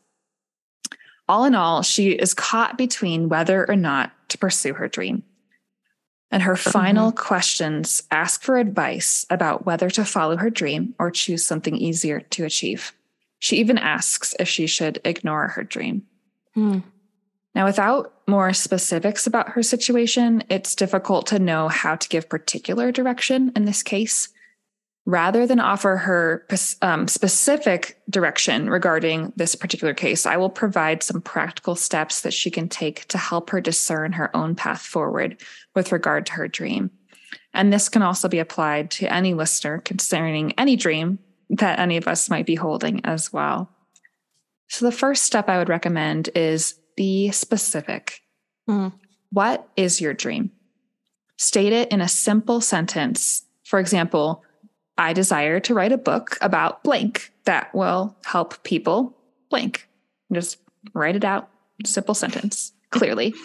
All 1.29 1.45
in 1.45 1.55
all, 1.55 1.83
she 1.83 2.13
is 2.13 2.33
caught 2.33 2.79
between 2.79 3.29
whether 3.29 3.69
or 3.69 3.77
not 3.77 4.13
to 4.31 4.39
pursue 4.39 4.73
her 4.73 4.89
dream. 4.89 5.25
And 6.31 6.43
her 6.43 6.55
mm-hmm. 6.55 6.71
final 6.71 7.11
mm-hmm. 7.11 7.19
questions 7.19 8.03
ask 8.11 8.43
for 8.43 8.59
advice 8.59 9.27
about 9.31 9.65
whether 9.67 9.91
to 9.91 10.05
follow 10.05 10.37
her 10.37 10.51
dream 10.51 10.95
or 10.99 11.11
choose 11.11 11.47
something 11.47 11.77
easier 11.77 12.21
to 12.21 12.45
achieve. 12.45 12.93
She 13.39 13.57
even 13.57 13.79
asks 13.79 14.35
if 14.41 14.49
she 14.49 14.67
should 14.67 15.01
ignore 15.05 15.49
her 15.49 15.63
dream. 15.63 16.07
Mm. 16.57 16.83
Now, 17.55 17.65
without 17.65 18.13
more 18.27 18.53
specifics 18.53 19.27
about 19.27 19.51
her 19.51 19.63
situation, 19.63 20.43
it's 20.49 20.75
difficult 20.75 21.27
to 21.29 21.39
know 21.39 21.69
how 21.69 21.97
to 21.97 22.09
give 22.09 22.29
particular 22.29 22.91
direction 22.91 23.53
in 23.55 23.65
this 23.65 23.83
case 23.83 24.29
rather 25.07 25.47
than 25.47 25.61
offer 25.61 25.97
her 25.97 26.45
um, 26.83 27.07
specific 27.07 27.99
direction 28.11 28.69
regarding 28.69 29.33
this 29.37 29.55
particular 29.55 29.95
case, 29.95 30.27
I 30.27 30.37
will 30.37 30.51
provide 30.51 31.03
some 31.03 31.23
practical 31.23 31.77
steps 31.77 32.21
that 32.23 32.35
she 32.35 32.51
can 32.51 32.69
take 32.69 33.07
to 33.09 33.17
help 33.17 33.51
her 33.51 33.61
discern 33.61 34.13
her 34.13 34.37
own 34.37 34.57
path 34.57 34.83
forward 34.83 35.41
with 35.77 35.93
regard 35.93 36.27
to 36.27 36.33
her 36.33 36.49
dream. 36.49 36.91
And 37.55 37.73
this 37.73 37.89
can 37.89 38.03
also 38.03 38.29
be 38.29 38.41
applied 38.41 38.91
to 38.93 39.11
any 39.11 39.33
listener 39.33 39.79
concerning 39.79 40.53
any 40.59 40.75
dream 40.75 41.21
that 41.51 41.79
any 41.79 41.97
of 41.97 42.09
us 42.09 42.29
might 42.29 42.45
be 42.45 42.57
holding 42.57 43.05
as 43.05 43.33
well. 43.33 43.71
So, 44.69 44.85
the 44.85 44.93
first 44.93 45.23
step 45.23 45.49
I 45.49 45.59
would 45.59 45.69
recommend 45.69 46.29
is 46.35 46.75
be 46.97 47.31
specific. 47.31 48.21
Mm. 48.69 48.93
What 49.31 49.69
is 49.77 50.01
your 50.01 50.13
dream? 50.13 50.51
State 51.39 51.73
it 51.73 51.93
in 51.93 52.01
a 52.01 52.09
simple 52.09 52.61
sentence. 52.61 53.45
For 53.65 53.79
example, 53.79 54.43
I 54.99 55.13
desire 55.13 55.61
to 55.61 55.75
write 55.75 55.93
a 55.93 55.99
book 55.99 56.39
about 56.41 56.83
blank 56.83 57.33
that 57.45 57.75
will 57.75 58.17
help 58.25 58.63
people 58.63 59.17
blank. 59.51 59.89
Just 60.33 60.59
write 60.95 61.17
it 61.17 61.25
out, 61.25 61.49
simple 61.85 62.15
sentence, 62.15 62.73
clearly. 62.91 63.35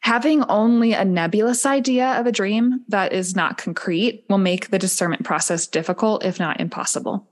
Having 0.00 0.44
only 0.44 0.92
a 0.92 1.04
nebulous 1.04 1.66
idea 1.66 2.18
of 2.18 2.26
a 2.26 2.32
dream 2.32 2.84
that 2.88 3.12
is 3.12 3.34
not 3.34 3.58
concrete 3.58 4.24
will 4.28 4.38
make 4.38 4.70
the 4.70 4.78
discernment 4.78 5.24
process 5.24 5.66
difficult, 5.66 6.24
if 6.24 6.38
not 6.38 6.60
impossible. 6.60 7.26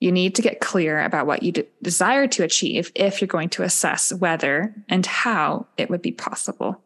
You 0.00 0.10
need 0.10 0.34
to 0.34 0.42
get 0.42 0.60
clear 0.60 1.00
about 1.00 1.28
what 1.28 1.44
you 1.44 1.52
de- 1.52 1.66
desire 1.80 2.26
to 2.26 2.42
achieve 2.42 2.90
if 2.96 3.20
you're 3.20 3.28
going 3.28 3.50
to 3.50 3.62
assess 3.62 4.12
whether 4.12 4.74
and 4.88 5.06
how 5.06 5.68
it 5.76 5.90
would 5.90 6.02
be 6.02 6.10
possible. 6.10 6.82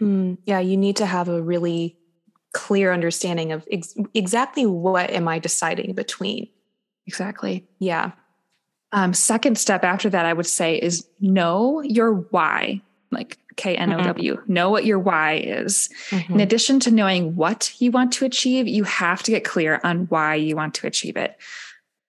Mm, 0.00 0.38
yeah, 0.44 0.58
you 0.58 0.76
need 0.76 0.96
to 0.96 1.06
have 1.06 1.28
a 1.28 1.40
really 1.40 1.96
clear 2.52 2.92
understanding 2.92 3.52
of 3.52 3.66
ex- 3.70 3.94
exactly 4.14 4.66
what 4.66 5.10
am 5.10 5.28
I 5.28 5.38
deciding 5.38 5.94
between. 5.94 6.48
Exactly. 7.06 7.66
Yeah. 7.78 8.12
Um, 8.92 9.12
second 9.12 9.58
step 9.58 9.84
after 9.84 10.08
that, 10.10 10.26
I 10.26 10.32
would 10.32 10.46
say 10.46 10.76
is 10.76 11.06
know 11.20 11.80
your 11.82 12.14
why, 12.14 12.80
like 13.10 13.38
K 13.56 13.76
N 13.76 13.92
O 13.92 14.02
W. 14.02 14.36
Mm-hmm. 14.36 14.52
Know 14.52 14.70
what 14.70 14.84
your 14.84 14.98
why 14.98 15.34
is. 15.34 15.90
Mm-hmm. 16.10 16.34
In 16.34 16.40
addition 16.40 16.80
to 16.80 16.90
knowing 16.90 17.36
what 17.36 17.74
you 17.80 17.90
want 17.90 18.12
to 18.14 18.24
achieve, 18.24 18.66
you 18.66 18.84
have 18.84 19.22
to 19.24 19.30
get 19.30 19.44
clear 19.44 19.80
on 19.84 20.06
why 20.06 20.36
you 20.36 20.56
want 20.56 20.74
to 20.74 20.86
achieve 20.86 21.16
it 21.16 21.36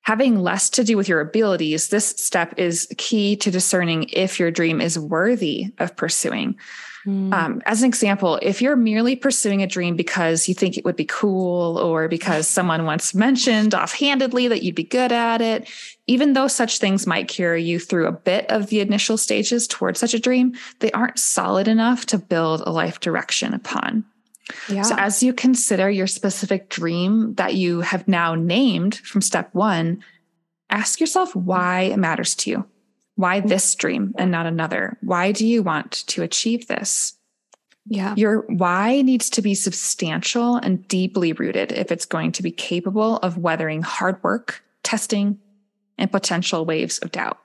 having 0.09 0.39
less 0.39 0.71
to 0.71 0.83
do 0.83 0.97
with 0.97 1.07
your 1.07 1.19
abilities, 1.19 1.89
this 1.89 2.07
step 2.07 2.55
is 2.57 2.87
key 2.97 3.35
to 3.35 3.51
discerning 3.51 4.09
if 4.11 4.39
your 4.39 4.49
dream 4.49 4.81
is 4.81 4.97
worthy 4.97 5.71
of 5.77 5.95
pursuing. 5.95 6.57
Mm. 7.05 7.33
Um, 7.33 7.61
as 7.65 7.81
an 7.81 7.87
example, 7.87 8.39
if 8.41 8.61
you're 8.61 8.75
merely 8.75 9.15
pursuing 9.15 9.61
a 9.61 9.67
dream 9.67 9.95
because 9.95 10.47
you 10.47 10.53
think 10.53 10.77
it 10.77 10.85
would 10.85 10.95
be 10.95 11.05
cool 11.05 11.77
or 11.77 12.07
because 12.07 12.47
someone 12.47 12.85
once 12.85 13.13
mentioned 13.13 13.73
offhandedly 13.73 14.47
that 14.49 14.63
you'd 14.63 14.75
be 14.75 14.83
good 14.83 15.11
at 15.11 15.41
it, 15.41 15.69
even 16.07 16.33
though 16.33 16.47
such 16.47 16.79
things 16.79 17.07
might 17.07 17.27
carry 17.27 17.63
you 17.63 17.79
through 17.79 18.07
a 18.07 18.11
bit 18.11 18.49
of 18.51 18.67
the 18.67 18.81
initial 18.81 19.17
stages 19.17 19.67
towards 19.67 19.99
such 19.99 20.13
a 20.13 20.19
dream, 20.19 20.53
they 20.79 20.91
aren't 20.91 21.19
solid 21.19 21.67
enough 21.67 22.05
to 22.07 22.17
build 22.17 22.61
a 22.61 22.71
life 22.71 22.99
direction 22.99 23.53
upon. 23.53 24.03
Yeah. 24.67 24.81
So, 24.81 24.95
as 24.97 25.21
you 25.21 25.33
consider 25.33 25.89
your 25.89 26.07
specific 26.07 26.69
dream 26.69 27.35
that 27.35 27.53
you 27.53 27.81
have 27.81 28.07
now 28.07 28.33
named 28.33 28.95
from 28.95 29.21
step 29.21 29.53
one, 29.53 30.03
ask 30.71 30.99
yourself 30.99 31.35
why 31.35 31.81
it 31.81 31.97
matters 31.97 32.33
to 32.35 32.49
you. 32.49 32.65
Why 33.19 33.41
this 33.41 33.75
dream 33.75 34.13
and 34.17 34.31
not 34.31 34.45
another? 34.45 34.97
Why 35.01 35.33
do 35.33 35.45
you 35.45 35.61
want 35.61 36.07
to 36.07 36.23
achieve 36.23 36.67
this? 36.67 37.15
Yeah. 37.85 38.13
Your 38.15 38.45
why 38.47 39.01
needs 39.01 39.29
to 39.31 39.41
be 39.41 39.55
substantial 39.55 40.55
and 40.55 40.87
deeply 40.87 41.33
rooted 41.33 41.73
if 41.73 41.91
it's 41.91 42.05
going 42.05 42.31
to 42.31 42.43
be 42.43 42.51
capable 42.51 43.17
of 43.17 43.37
weathering 43.37 43.81
hard 43.81 44.23
work, 44.23 44.63
testing, 44.83 45.37
and 45.97 46.09
potential 46.09 46.63
waves 46.63 46.97
of 46.99 47.11
doubt. 47.11 47.39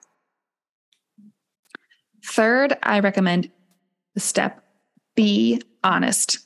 Third, 2.25 2.79
I 2.81 3.01
recommend 3.01 3.51
the 4.15 4.21
step 4.21 4.63
be 5.17 5.61
honest. 5.83 6.39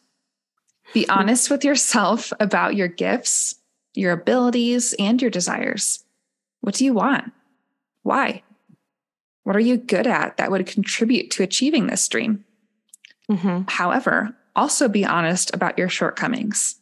Be 0.94 1.06
honest 1.11 1.50
with 1.50 1.66
yourself 1.66 2.32
about 2.40 2.76
your 2.76 2.88
gifts, 2.88 3.56
your 3.92 4.12
abilities, 4.12 4.94
and 4.99 5.20
your 5.20 5.30
desires. 5.30 6.02
What 6.62 6.76
do 6.76 6.87
you 6.87 6.94
want? 6.94 7.30
Why? 8.04 8.42
What 9.48 9.56
are 9.56 9.60
you 9.60 9.78
good 9.78 10.06
at 10.06 10.36
that 10.36 10.50
would 10.50 10.66
contribute 10.66 11.30
to 11.30 11.42
achieving 11.42 11.86
this 11.86 12.06
dream? 12.06 12.44
Mm-hmm. 13.30 13.62
However, 13.66 14.36
also 14.54 14.88
be 14.88 15.06
honest 15.06 15.54
about 15.54 15.78
your 15.78 15.88
shortcomings. 15.88 16.78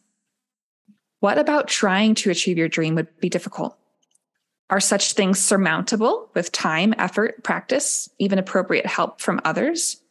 What 1.21 1.37
about 1.37 1.69
trying 1.69 2.13
to 2.15 2.29
achieve 2.29 2.57
your 2.57 2.67
dream 2.67 2.95
would 2.95 3.21
be 3.21 3.29
difficult? 3.29 3.77
Are 4.69 4.81
such 4.81 5.13
things 5.13 5.39
surmountable 5.39 6.29
with 6.33 6.51
time, 6.51 6.93
effort, 6.97 7.41
practice, 7.41 8.09
even 8.19 8.37
appropriate 8.37 8.85
help 8.85 9.21
from 9.21 9.39
others? 9.45 10.01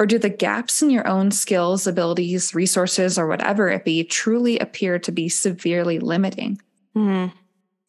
Or 0.00 0.06
do 0.06 0.18
the 0.18 0.30
gaps 0.30 0.80
in 0.80 0.88
your 0.88 1.06
own 1.06 1.30
skills, 1.30 1.86
abilities, 1.86 2.54
resources, 2.54 3.18
or 3.18 3.26
whatever 3.26 3.68
it 3.68 3.84
be 3.84 4.02
truly 4.02 4.58
appear 4.58 4.98
to 5.00 5.12
be 5.12 5.28
severely 5.28 5.98
limiting? 5.98 6.58
Mm-hmm. 6.96 7.36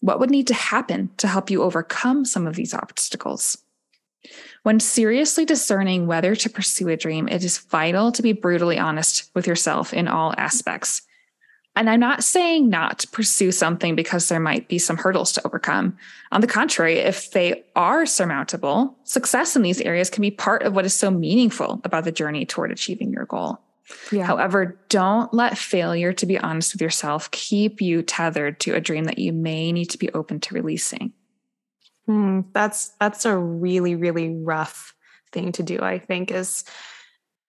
What 0.01 0.19
would 0.19 0.29
need 0.29 0.48
to 0.48 0.53
happen 0.53 1.12
to 1.15 1.27
help 1.29 1.50
you 1.50 1.63
overcome 1.63 2.25
some 2.25 2.45
of 2.45 2.57
these 2.57 2.74
obstacles? 2.74 3.60
When 4.63 4.79
seriously 4.79 5.43
discerning 5.43 6.08
whether 6.08 6.36
to 6.36 6.50
pursue 6.50 6.88
a 6.88 6.98
dream, 6.98 7.27
it 7.27 7.43
is 7.43 7.58
vital 7.58 8.13
to 8.13 8.22
be 8.22 8.32
brutally 8.32 8.79
honest 8.79 9.29
with 9.36 9.46
yourself 9.46 9.93
in 9.93 10.08
all 10.08 10.34
aspects. 10.38 11.01
And 11.75 11.89
I'm 11.89 12.00
not 12.00 12.24
saying 12.24 12.70
not 12.70 13.00
to 13.00 13.08
pursue 13.10 13.51
something 13.51 13.96
because 13.96 14.29
there 14.29 14.39
might 14.39 14.67
be 14.67 14.77
some 14.77 14.98
hurdles 14.98 15.32
to 15.34 15.46
overcome. 15.46 15.98
On 16.32 16.39
the 16.39 16.48
contrary, 16.48 17.00
if 17.00 17.32
they 17.32 17.63
are 17.75 18.05
surmountable, 18.05 18.96
success 19.03 19.55
in 19.55 19.63
these 19.63 19.82
areas 19.82 20.10
can 20.10 20.22
be 20.22 20.32
part 20.32 20.63
of 20.63 20.74
what 20.74 20.86
is 20.86 20.93
so 20.93 21.12
meaningful 21.12 21.82
about 21.84 22.05
the 22.05 22.12
journey 22.12 22.46
toward 22.46 22.72
achieving 22.72 23.12
your 23.12 23.25
goal. 23.25 23.60
Yeah. 24.12 24.25
However, 24.25 24.79
don't 24.88 25.34
let 25.34 25.58
failure 25.58 26.13
to 26.13 26.25
be 26.25 26.38
honest 26.38 26.74
with 26.74 26.82
yourself 26.82 27.29
keep 27.32 27.82
you 27.82 28.01
tethered 28.01 28.60
to 28.62 28.75
a 28.75 28.82
dream 28.82 29.05
that 29.05 29.17
you 29.17 29.34
may 29.34 29.72
need 29.72 29.89
to 29.89 29.98
be 29.98 30.12
open 30.12 30.39
to 30.41 30.53
releasing. 30.53 31.12
Hmm, 32.05 32.41
that's 32.53 32.89
that's 33.00 33.25
a 33.25 33.38
really 33.38 33.95
really 33.95 34.29
rough 34.29 34.93
thing 35.31 35.51
to 35.53 35.63
do. 35.63 35.79
I 35.79 36.00
think 36.00 36.31
is 36.31 36.63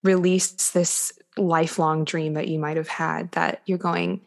release 0.05 0.71
this 0.71 1.13
lifelong 1.37 2.05
dream 2.05 2.35
that 2.35 2.49
you 2.49 2.59
might 2.59 2.77
have 2.77 2.89
had 2.89 3.33
that 3.33 3.63
you're 3.67 3.79
going, 3.79 4.21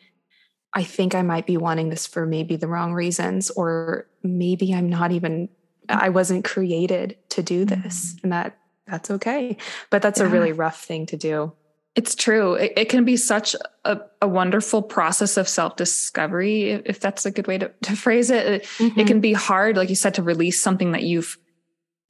I 0.74 0.84
think 0.84 1.16
I 1.16 1.22
might 1.22 1.46
be 1.46 1.56
wanting 1.56 1.90
this 1.90 2.06
for 2.06 2.26
maybe 2.26 2.56
the 2.56 2.68
wrong 2.68 2.94
reasons, 2.94 3.50
or 3.52 4.08
maybe 4.24 4.74
I'm 4.74 4.90
not 4.90 5.12
even, 5.12 5.50
I 5.88 6.10
wasn't 6.10 6.44
created 6.44 7.18
to 7.30 7.44
do 7.44 7.64
this. 7.64 8.16
Mm-hmm. 8.16 8.20
And 8.24 8.34
that 8.34 8.58
that's 8.88 9.12
okay. 9.12 9.58
But 9.90 10.02
that's 10.02 10.20
yeah. 10.20 10.26
a 10.26 10.30
really 10.30 10.54
rough 10.54 10.84
thing 10.84 11.06
to 11.08 11.18
do. 11.18 11.54
It's 11.98 12.14
true. 12.14 12.54
It, 12.54 12.74
it 12.78 12.90
can 12.90 13.06
be 13.06 13.18
such 13.18 13.56
a, 13.84 14.00
a, 14.22 14.28
wonderful 14.28 14.84
process 14.84 15.36
of 15.36 15.50
self 15.50 15.78
discovery, 15.78 16.70
if 16.70 17.00
that's 17.00 17.26
a 17.26 17.32
good 17.32 17.48
way 17.48 17.58
to, 17.58 17.72
to 17.82 17.96
phrase 17.96 18.30
it. 18.30 18.64
Mm-hmm. 18.78 19.00
It 19.00 19.08
can 19.08 19.20
be 19.20 19.34
hard, 19.34 19.78
like 19.78 19.90
you 19.90 19.96
said, 19.96 20.14
to 20.14 20.24
release 20.24 20.62
something 20.62 20.92
that 20.92 21.02
you've 21.02 21.40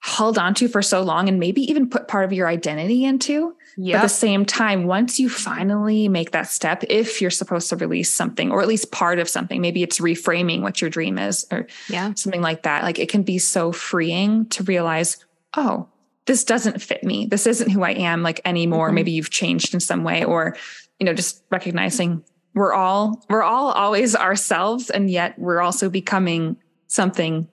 held 0.02 0.38
onto 0.38 0.68
for 0.68 0.82
so 0.82 1.02
long 1.02 1.30
and 1.30 1.40
maybe 1.40 1.62
even 1.62 1.90
put 1.90 2.10
part 2.10 2.26
of 2.26 2.34
your 2.34 2.50
identity 2.50 3.06
into. 3.06 3.56
Yep. 3.78 3.94
But 3.94 3.98
at 3.98 4.02
the 4.02 4.10
same 4.10 4.46
time, 4.46 4.88
once 4.88 5.22
you 5.22 5.30
finally 5.30 6.10
make 6.10 6.32
that 6.32 6.48
step, 6.48 6.84
if 6.90 7.22
you're 7.22 7.32
supposed 7.32 7.70
to 7.70 7.78
release 7.78 8.14
something 8.14 8.52
or 8.52 8.62
at 8.62 8.68
least 8.68 8.92
part 8.92 9.20
of 9.20 9.30
something, 9.30 9.62
maybe 9.62 9.84
it's 9.84 10.00
reframing 10.00 10.62
what 10.62 10.82
your 10.82 10.90
dream 10.90 11.18
is 11.18 11.46
or 11.50 11.68
yeah. 11.88 12.14
something 12.16 12.42
like 12.42 12.64
that. 12.64 12.84
Like 12.84 13.00
it 13.00 13.08
can 13.08 13.24
be 13.24 13.38
so 13.38 13.72
freeing 13.72 14.48
to 14.48 14.64
realize, 14.64 15.26
oh, 15.56 15.88
this 16.28 16.44
doesn't 16.44 16.82
fit 16.82 17.04
me. 17.04 17.26
This 17.26 17.48
isn't 17.48 17.72
who 17.72 17.84
I 17.84 17.92
am 17.92 18.22
like 18.22 18.42
anymore. 18.46 18.88
Mm-hmm. 18.88 18.96
Maybe 18.96 19.12
you've 19.12 19.32
changed 19.32 19.74
in 19.74 19.80
some 19.80 20.04
way 20.04 20.24
or, 20.24 20.56
you 21.00 21.06
know, 21.06 21.14
just 21.14 21.44
recognizing 21.50 22.24
we're 22.54 22.74
all, 22.74 23.26
we're 23.30 23.44
all 23.44 23.72
always 23.72 24.16
ourselves. 24.16 24.90
And 24.90 25.10
yet 25.10 25.40
we're 25.40 25.62
also 25.62 25.90
becoming 25.90 26.58
something 26.88 27.48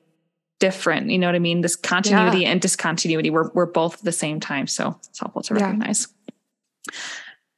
different. 0.59 1.11
You 1.11 1.19
know 1.19 1.29
what 1.29 1.35
I 1.35 1.41
mean? 1.41 1.61
This 1.61 1.77
continuity 1.77 2.41
yeah. 2.41 2.51
and 2.51 2.61
discontinuity, 2.61 3.31
we're, 3.31 3.51
we're 3.51 3.67
both 3.67 3.95
at 3.99 4.05
the 4.05 4.13
same 4.13 4.41
time. 4.41 4.67
So 4.67 4.99
it's 5.09 5.21
helpful 5.21 5.43
to 5.43 5.55
recognize. 5.55 6.09
Yeah. 6.27 6.95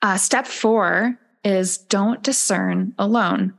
Uh, 0.02 0.16
step 0.16 0.46
four 0.46 1.18
is 1.44 1.78
don't 1.78 2.22
discern 2.22 2.94
alone. 2.98 3.54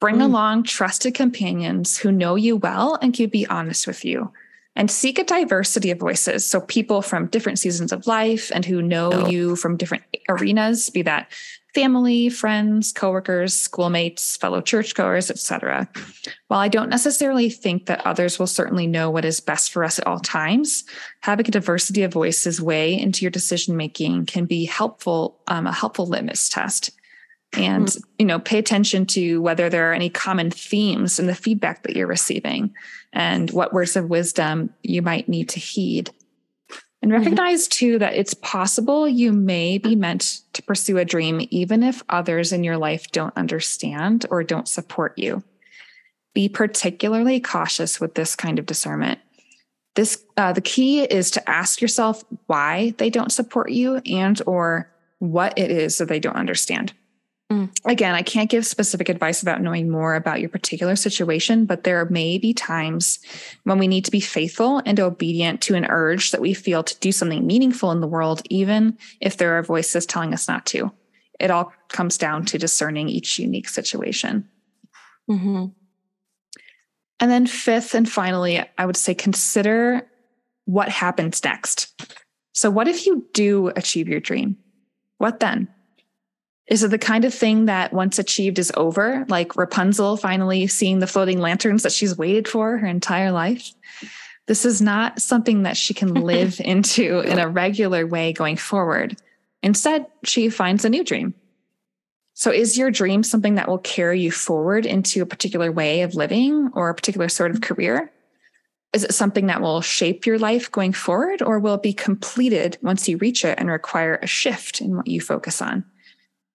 Bring 0.00 0.16
mm. 0.16 0.24
along 0.24 0.64
trusted 0.64 1.14
companions 1.14 1.98
who 1.98 2.12
know 2.12 2.36
you 2.36 2.56
well 2.56 2.98
and 3.02 3.14
can 3.14 3.28
be 3.28 3.46
honest 3.46 3.86
with 3.86 4.04
you. 4.04 4.32
And 4.74 4.90
seek 4.90 5.18
a 5.18 5.24
diversity 5.24 5.90
of 5.90 5.98
voices. 5.98 6.46
So, 6.46 6.60
people 6.60 7.02
from 7.02 7.26
different 7.26 7.58
seasons 7.58 7.92
of 7.92 8.06
life 8.06 8.50
and 8.54 8.64
who 8.64 8.80
know 8.80 9.10
oh. 9.12 9.28
you 9.28 9.54
from 9.54 9.76
different 9.76 10.04
arenas, 10.30 10.88
be 10.88 11.02
that 11.02 11.30
family, 11.74 12.28
friends, 12.28 12.92
coworkers, 12.92 13.54
schoolmates, 13.54 14.36
fellow 14.36 14.60
churchgoers, 14.60 15.30
etc. 15.30 15.88
While 16.48 16.60
I 16.60 16.68
don't 16.68 16.90
necessarily 16.90 17.48
think 17.48 17.86
that 17.86 18.06
others 18.06 18.38
will 18.38 18.46
certainly 18.46 18.86
know 18.86 19.10
what 19.10 19.24
is 19.24 19.40
best 19.40 19.72
for 19.72 19.82
us 19.84 19.98
at 19.98 20.06
all 20.06 20.20
times, 20.20 20.84
having 21.20 21.46
a 21.46 21.50
diversity 21.50 22.02
of 22.02 22.12
voices 22.12 22.60
weigh 22.60 22.98
into 22.98 23.22
your 23.22 23.30
decision 23.30 23.76
making 23.76 24.26
can 24.26 24.44
be 24.44 24.64
helpful, 24.64 25.38
um, 25.48 25.66
a 25.66 25.72
helpful 25.72 26.06
litmus 26.06 26.48
test. 26.48 26.90
And 27.54 27.86
mm. 27.86 28.04
you 28.18 28.26
know, 28.26 28.38
pay 28.38 28.58
attention 28.58 29.06
to 29.06 29.40
whether 29.42 29.68
there 29.68 29.90
are 29.90 29.94
any 29.94 30.08
common 30.08 30.50
themes 30.50 31.18
in 31.18 31.26
the 31.26 31.34
feedback 31.34 31.82
that 31.82 31.96
you're 31.96 32.06
receiving, 32.06 32.74
and 33.12 33.50
what 33.50 33.72
words 33.72 33.96
of 33.96 34.08
wisdom 34.08 34.72
you 34.82 35.02
might 35.02 35.28
need 35.28 35.48
to 35.50 35.60
heed. 35.60 36.10
And 37.02 37.10
mm-hmm. 37.10 37.20
recognize 37.20 37.68
too 37.68 37.98
that 37.98 38.14
it's 38.14 38.34
possible 38.34 39.08
you 39.08 39.32
may 39.32 39.76
be 39.78 39.96
meant 39.96 40.40
to 40.52 40.62
pursue 40.62 40.98
a 40.98 41.04
dream, 41.04 41.46
even 41.50 41.82
if 41.82 42.02
others 42.08 42.52
in 42.52 42.64
your 42.64 42.78
life 42.78 43.10
don't 43.10 43.36
understand 43.36 44.24
or 44.30 44.44
don't 44.44 44.68
support 44.68 45.18
you. 45.18 45.42
Be 46.32 46.48
particularly 46.48 47.40
cautious 47.40 48.00
with 48.00 48.14
this 48.14 48.34
kind 48.34 48.58
of 48.58 48.66
discernment. 48.66 49.18
This 49.94 50.24
uh, 50.38 50.54
the 50.54 50.62
key 50.62 51.02
is 51.02 51.30
to 51.32 51.50
ask 51.50 51.82
yourself 51.82 52.24
why 52.46 52.94
they 52.96 53.10
don't 53.10 53.32
support 53.32 53.70
you 53.70 54.00
and 54.06 54.40
or 54.46 54.90
what 55.18 55.58
it 55.58 55.70
is 55.70 55.98
that 55.98 56.08
they 56.08 56.18
don't 56.18 56.36
understand. 56.36 56.94
Mm. 57.52 57.70
Again, 57.84 58.14
I 58.14 58.22
can't 58.22 58.48
give 58.48 58.64
specific 58.64 59.10
advice 59.10 59.42
about 59.42 59.60
knowing 59.60 59.90
more 59.90 60.14
about 60.14 60.40
your 60.40 60.48
particular 60.48 60.96
situation, 60.96 61.66
but 61.66 61.84
there 61.84 62.06
may 62.06 62.38
be 62.38 62.54
times 62.54 63.18
when 63.64 63.78
we 63.78 63.88
need 63.88 64.06
to 64.06 64.10
be 64.10 64.20
faithful 64.20 64.80
and 64.86 64.98
obedient 64.98 65.60
to 65.62 65.74
an 65.74 65.84
urge 65.84 66.30
that 66.30 66.40
we 66.40 66.54
feel 66.54 66.82
to 66.82 66.98
do 67.00 67.12
something 67.12 67.46
meaningful 67.46 67.92
in 67.92 68.00
the 68.00 68.06
world, 68.06 68.40
even 68.48 68.96
if 69.20 69.36
there 69.36 69.58
are 69.58 69.62
voices 69.62 70.06
telling 70.06 70.32
us 70.32 70.48
not 70.48 70.64
to. 70.66 70.90
It 71.38 71.50
all 71.50 71.74
comes 71.88 72.16
down 72.16 72.46
to 72.46 72.58
discerning 72.58 73.10
each 73.10 73.38
unique 73.38 73.68
situation. 73.68 74.48
Mm-hmm. 75.28 75.66
And 77.20 77.30
then, 77.30 77.46
fifth 77.46 77.94
and 77.94 78.08
finally, 78.08 78.64
I 78.78 78.86
would 78.86 78.96
say 78.96 79.14
consider 79.14 80.08
what 80.64 80.88
happens 80.88 81.44
next. 81.44 82.02
So, 82.52 82.70
what 82.70 82.88
if 82.88 83.04
you 83.06 83.26
do 83.34 83.68
achieve 83.76 84.08
your 84.08 84.20
dream? 84.20 84.56
What 85.18 85.40
then? 85.40 85.68
Is 86.72 86.82
it 86.82 86.90
the 86.90 86.96
kind 86.96 87.26
of 87.26 87.34
thing 87.34 87.66
that 87.66 87.92
once 87.92 88.18
achieved 88.18 88.58
is 88.58 88.72
over, 88.78 89.26
like 89.28 89.56
Rapunzel 89.56 90.16
finally 90.16 90.66
seeing 90.66 91.00
the 91.00 91.06
floating 91.06 91.38
lanterns 91.38 91.82
that 91.82 91.92
she's 91.92 92.16
waited 92.16 92.48
for 92.48 92.78
her 92.78 92.86
entire 92.86 93.30
life? 93.30 93.74
This 94.46 94.64
is 94.64 94.80
not 94.80 95.20
something 95.20 95.64
that 95.64 95.76
she 95.76 95.92
can 95.92 96.14
live 96.24 96.58
into 96.60 97.20
in 97.20 97.38
a 97.38 97.46
regular 97.46 98.06
way 98.06 98.32
going 98.32 98.56
forward. 98.56 99.20
Instead, 99.62 100.06
she 100.24 100.48
finds 100.48 100.86
a 100.86 100.88
new 100.88 101.04
dream. 101.04 101.34
So, 102.32 102.50
is 102.50 102.78
your 102.78 102.90
dream 102.90 103.22
something 103.22 103.56
that 103.56 103.68
will 103.68 103.76
carry 103.76 104.22
you 104.22 104.30
forward 104.30 104.86
into 104.86 105.20
a 105.20 105.26
particular 105.26 105.70
way 105.70 106.00
of 106.00 106.14
living 106.14 106.70
or 106.72 106.88
a 106.88 106.94
particular 106.94 107.28
sort 107.28 107.50
of 107.50 107.60
career? 107.60 108.10
Is 108.94 109.04
it 109.04 109.12
something 109.12 109.48
that 109.48 109.60
will 109.60 109.82
shape 109.82 110.24
your 110.24 110.38
life 110.38 110.72
going 110.72 110.94
forward, 110.94 111.42
or 111.42 111.58
will 111.58 111.74
it 111.74 111.82
be 111.82 111.92
completed 111.92 112.78
once 112.80 113.10
you 113.10 113.18
reach 113.18 113.44
it 113.44 113.58
and 113.58 113.68
require 113.68 114.18
a 114.22 114.26
shift 114.26 114.80
in 114.80 114.96
what 114.96 115.06
you 115.06 115.20
focus 115.20 115.60
on? 115.60 115.84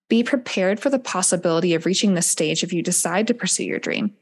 Be 0.10 0.24
prepared 0.24 0.80
for 0.80 0.90
the 0.90 1.00
possibility 1.00 1.74
of 1.74 1.86
reaching 1.86 2.14
this 2.14 2.30
stage 2.30 2.64
if 2.64 2.72
you 2.72 2.82
decide 2.82 3.28
to 3.28 3.34
pursue 3.34 3.66
your 3.66 3.80
dream. 3.80 4.14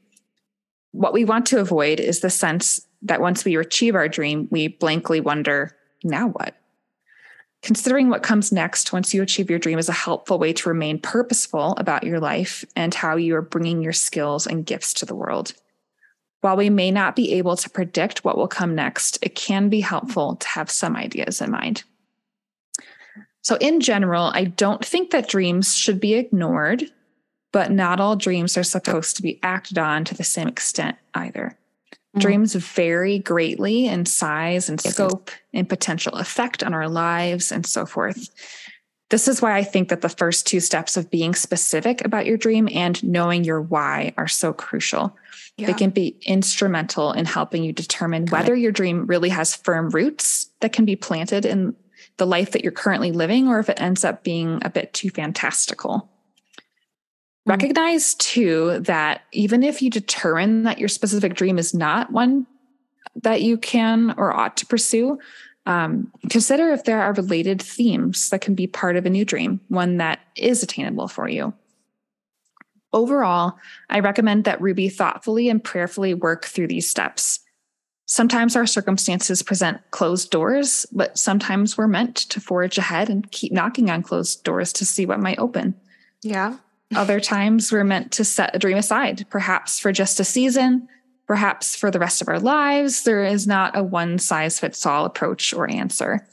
What 0.92 1.13
we 1.13 1.25
want 1.25 1.46
to 1.48 1.60
avoid 1.60 2.00
is 2.00 2.22
the 2.22 2.30
sense 2.30 2.88
that 3.01 3.22
once 3.22 3.46
we 3.46 3.56
achieve 3.58 3.96
our 3.96 4.08
dream, 4.08 4.48
we 4.50 4.68
blankly 4.68 5.20
wonder, 5.20 5.75
now 6.04 6.30
what? 6.30 6.56
Considering 7.62 8.10
what 8.10 8.24
comes 8.24 8.51
next 8.51 8.94
once 8.94 9.13
you 9.13 9.22
achieve 9.22 9.50
your 9.50 9.60
dream 9.60 9.80
is 9.80 9.89
a 9.89 9.94
helpful 9.94 10.38
way 10.38 10.54
to 10.54 10.70
remain 10.70 11.00
purposeful 11.00 11.74
about 11.77 12.04
your 12.04 12.20
life 12.20 12.63
and 12.75 12.94
how 12.94 13.15
you 13.15 13.36
are 13.36 13.42
bringing 13.42 13.82
your 13.82 13.94
skills 13.94 14.46
and 14.46 14.65
gifts 14.65 14.94
to 14.94 15.06
the 15.06 15.15
world. 15.15 15.54
While 16.42 16.58
we 16.58 16.70
may 16.70 16.92
not 16.92 17.15
be 17.15 17.34
able 17.34 17.56
to 17.56 17.70
predict 17.70 18.24
what 18.24 18.38
will 18.38 18.48
come 18.48 18.75
next, 18.75 19.18
it 19.24 19.34
can 19.34 19.68
be 19.68 19.82
helpful 19.82 20.36
to 20.36 20.48
have 20.48 20.70
some 20.70 20.96
ideas 20.96 21.42
in 21.42 21.50
mind. 21.50 21.84
So, 23.46 23.58
in 23.58 23.80
general, 23.80 24.32
I 24.34 24.46
don't 24.46 24.84
think 24.84 25.12
that 25.12 25.30
dreams 25.30 25.75
should 25.75 26.00
be 26.00 26.16
ignored, 26.16 26.86
but 27.54 27.72
not 27.72 28.00
all 28.00 28.16
dreams 28.16 28.58
are 28.58 28.64
supposed 28.64 29.18
to 29.18 29.22
be 29.22 29.40
acted 29.44 29.78
on 29.78 30.04
to 30.06 30.16
the 30.16 30.24
same 30.24 30.48
extent 30.48 30.98
either. 31.14 31.56
Mm. 32.18 32.22
Dreams 32.22 32.56
vary 32.56 33.20
greatly 33.20 33.86
in 33.86 34.08
size 34.08 34.68
and 34.68 34.82
scope 34.82 35.30
and 35.54 35.70
potential 35.70 36.14
effect 36.14 36.64
on 36.64 36.74
our 36.74 36.90
lives 36.90 37.52
and 37.52 37.68
so 37.68 37.86
forth. 37.86 38.32
This 39.12 39.28
is 39.28 39.44
why 39.44 39.56
I 39.56 39.64
think 39.64 39.90
that 39.90 40.02
the 40.02 40.10
first 40.10 40.48
two 40.48 40.60
steps 40.60 40.98
of 40.98 41.12
being 41.12 41.36
specific 41.36 42.04
about 42.04 42.25
your 42.25 42.38
dream 42.38 42.68
and 42.74 43.02
knowing 43.04 43.44
your 43.44 43.62
why 43.62 44.16
are 44.18 44.28
so 44.28 44.54
crucial. 44.54 45.16
Yeah. 45.58 45.68
They 45.68 45.74
can 45.74 45.92
be 45.92 46.18
instrumental 46.25 47.12
in 47.12 47.25
helping 47.25 47.64
you 47.64 47.74
determine 47.74 48.25
whether 48.25 48.56
your 48.56 48.72
dream 48.72 49.06
really 49.06 49.30
has 49.30 49.56
firm 49.56 49.92
roots 49.92 50.50
that 50.62 50.74
can 50.74 50.86
be 50.86 50.96
planted 50.96 51.46
in 51.46 51.75
the 52.18 52.28
life 52.28 52.52
that 52.52 52.64
you're 52.64 52.72
currently 52.72 53.12
living 53.12 53.48
or 53.48 53.60
if 53.60 53.70
it 53.70 53.82
ends 53.82 54.04
up 54.06 54.24
being 54.24 54.60
a 54.64 54.70
bit 54.70 54.94
too 54.94 55.10
fantastical. 55.10 56.10
Mm-hmm. 57.48 57.52
Recognize 57.52 58.16
too 58.16 58.80
that 58.82 59.22
even 59.32 59.64
if 59.64 59.82
you 59.82 59.90
determine 59.90 60.64
that 60.64 60.80
your 60.80 60.90
specific 60.90 61.36
dream 61.36 61.58
is 61.58 61.74
not 61.74 62.12
one 62.12 62.48
that 63.22 63.42
you 63.42 63.58
can 63.58 64.14
or 64.18 64.34
ought 64.34 64.58
to 64.58 64.66
pursue, 64.66 65.20
um, 65.66 66.12
consider 66.30 66.72
if 66.72 66.84
there 66.84 67.02
are 67.02 67.14
related 67.14 67.62
themes 67.62 68.30
that 68.30 68.42
can 68.42 68.56
be 68.56 68.68
part 68.68 68.98
of 68.98 69.06
a 69.06 69.10
new 69.10 69.26
dream, 69.26 69.60
one 69.68 69.98
that 69.98 70.20
is 70.36 70.62
attainable 70.62 71.08
for 71.08 71.28
you. 71.28 71.54
Overall, 72.94 73.58
I 73.90 74.00
recommend 74.00 74.44
that 74.46 74.62
Ruby 74.62 74.90
thoughtfully 74.90 75.50
and 75.50 75.64
prayerfully 75.64 76.14
work 76.14 76.46
through 76.46 76.68
these 76.68 76.88
steps. 76.88 77.40
Sometimes 78.07 78.55
our 78.55 78.68
circumstances 78.68 79.41
present 79.41 79.81
closed 79.89 80.29
doors, 80.29 80.85
but 80.91 81.18
sometimes 81.18 81.77
we're 81.77 81.87
meant 81.87 82.15
to 82.15 82.39
forge 82.39 82.77
ahead 82.77 83.09
and 83.09 83.29
keep 83.31 83.51
knocking 83.51 83.89
on 83.89 84.03
closed 84.03 84.44
doors 84.44 84.72
to 84.74 84.85
see 84.85 85.05
what 85.05 85.20
might 85.20 85.39
open. 85.39 85.75
Yeah. 86.22 86.57
Other 86.96 87.20
times 87.20 87.72
we're 87.72 87.83
meant 87.83 88.11
to 88.13 88.24
set 88.24 88.55
a 88.55 88.59
dream 88.59 88.77
aside, 88.77 89.25
perhaps 89.29 89.79
for 89.79 89.91
just 89.91 90.20
a 90.20 90.24
season, 90.24 90.87
perhaps 91.25 91.75
for 91.75 91.89
the 91.89 91.98
rest 92.00 92.22
of 92.22 92.27
our 92.27 92.39
lives. 92.39 93.03
There 93.03 93.24
is 93.24 93.48
not 93.48 93.75
a 93.75 93.83
one 93.83 94.20
size 94.20 94.59
fits 94.59 94.85
all 94.85 95.05
approach 95.05 95.51
or 95.51 95.70
answer. 95.70 96.27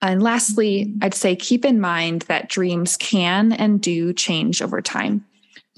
And 0.00 0.22
lastly, 0.22 0.94
I'd 1.02 1.12
say 1.14 1.34
keep 1.34 1.64
in 1.64 1.80
mind 1.80 2.22
that 2.22 2.48
dreams 2.48 2.96
can 2.96 3.50
and 3.52 3.80
do 3.80 4.12
change 4.12 4.62
over 4.62 4.80
time 4.80 5.24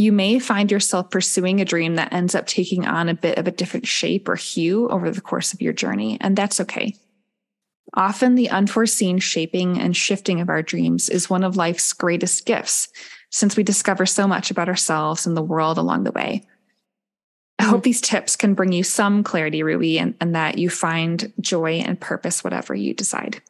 you 0.00 0.12
may 0.12 0.38
find 0.38 0.70
yourself 0.70 1.10
pursuing 1.10 1.60
a 1.60 1.64
dream 1.66 1.96
that 1.96 2.10
ends 2.10 2.34
up 2.34 2.46
taking 2.46 2.86
on 2.86 3.10
a 3.10 3.14
bit 3.14 3.36
of 3.36 3.46
a 3.46 3.50
different 3.50 3.86
shape 3.86 4.30
or 4.30 4.34
hue 4.34 4.88
over 4.88 5.10
the 5.10 5.20
course 5.20 5.52
of 5.52 5.60
your 5.60 5.74
journey, 5.74 6.16
and 6.22 6.34
that's 6.34 6.58
okay. 6.58 6.96
Often, 7.92 8.34
the 8.34 8.48
unforeseen 8.48 9.18
shaping 9.18 9.78
and 9.78 9.94
shifting 9.94 10.40
of 10.40 10.48
our 10.48 10.62
dreams 10.62 11.10
is 11.10 11.28
one 11.28 11.44
of 11.44 11.58
life's 11.58 11.92
greatest 11.92 12.46
gifts, 12.46 12.88
since 13.28 13.58
we 13.58 13.62
discover 13.62 14.06
so 14.06 14.26
much 14.26 14.50
about 14.50 14.70
ourselves 14.70 15.26
and 15.26 15.36
the 15.36 15.42
world 15.42 15.76
along 15.76 16.04
the 16.04 16.12
way. 16.12 16.46
I 17.58 17.64
hope 17.64 17.80
mm-hmm. 17.80 17.82
these 17.82 18.00
tips 18.00 18.36
can 18.36 18.54
bring 18.54 18.72
you 18.72 18.82
some 18.82 19.22
clarity, 19.22 19.62
Ruby, 19.62 19.98
and, 19.98 20.14
and 20.18 20.34
that 20.34 20.56
you 20.56 20.70
find 20.70 21.30
joy 21.42 21.72
and 21.72 22.00
purpose, 22.00 22.42
whatever 22.42 22.74
you 22.74 22.94
decide. 22.94 23.42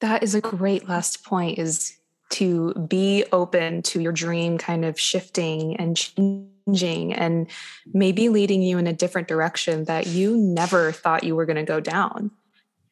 That 0.00 0.24
is 0.24 0.34
a 0.34 0.40
great 0.40 0.88
last 0.88 1.22
point 1.22 1.60
is 1.60 1.96
to 2.32 2.72
be 2.74 3.24
open 3.32 3.82
to 3.82 4.00
your 4.00 4.12
dream 4.12 4.58
kind 4.58 4.84
of 4.84 4.98
shifting 4.98 5.76
and 5.76 5.96
changing 5.96 7.12
and 7.12 7.46
maybe 7.92 8.28
leading 8.28 8.62
you 8.62 8.78
in 8.78 8.86
a 8.86 8.92
different 8.92 9.28
direction 9.28 9.84
that 9.84 10.06
you 10.06 10.36
never 10.36 10.92
thought 10.92 11.24
you 11.24 11.36
were 11.36 11.46
going 11.46 11.56
to 11.56 11.62
go 11.62 11.78
down. 11.78 12.30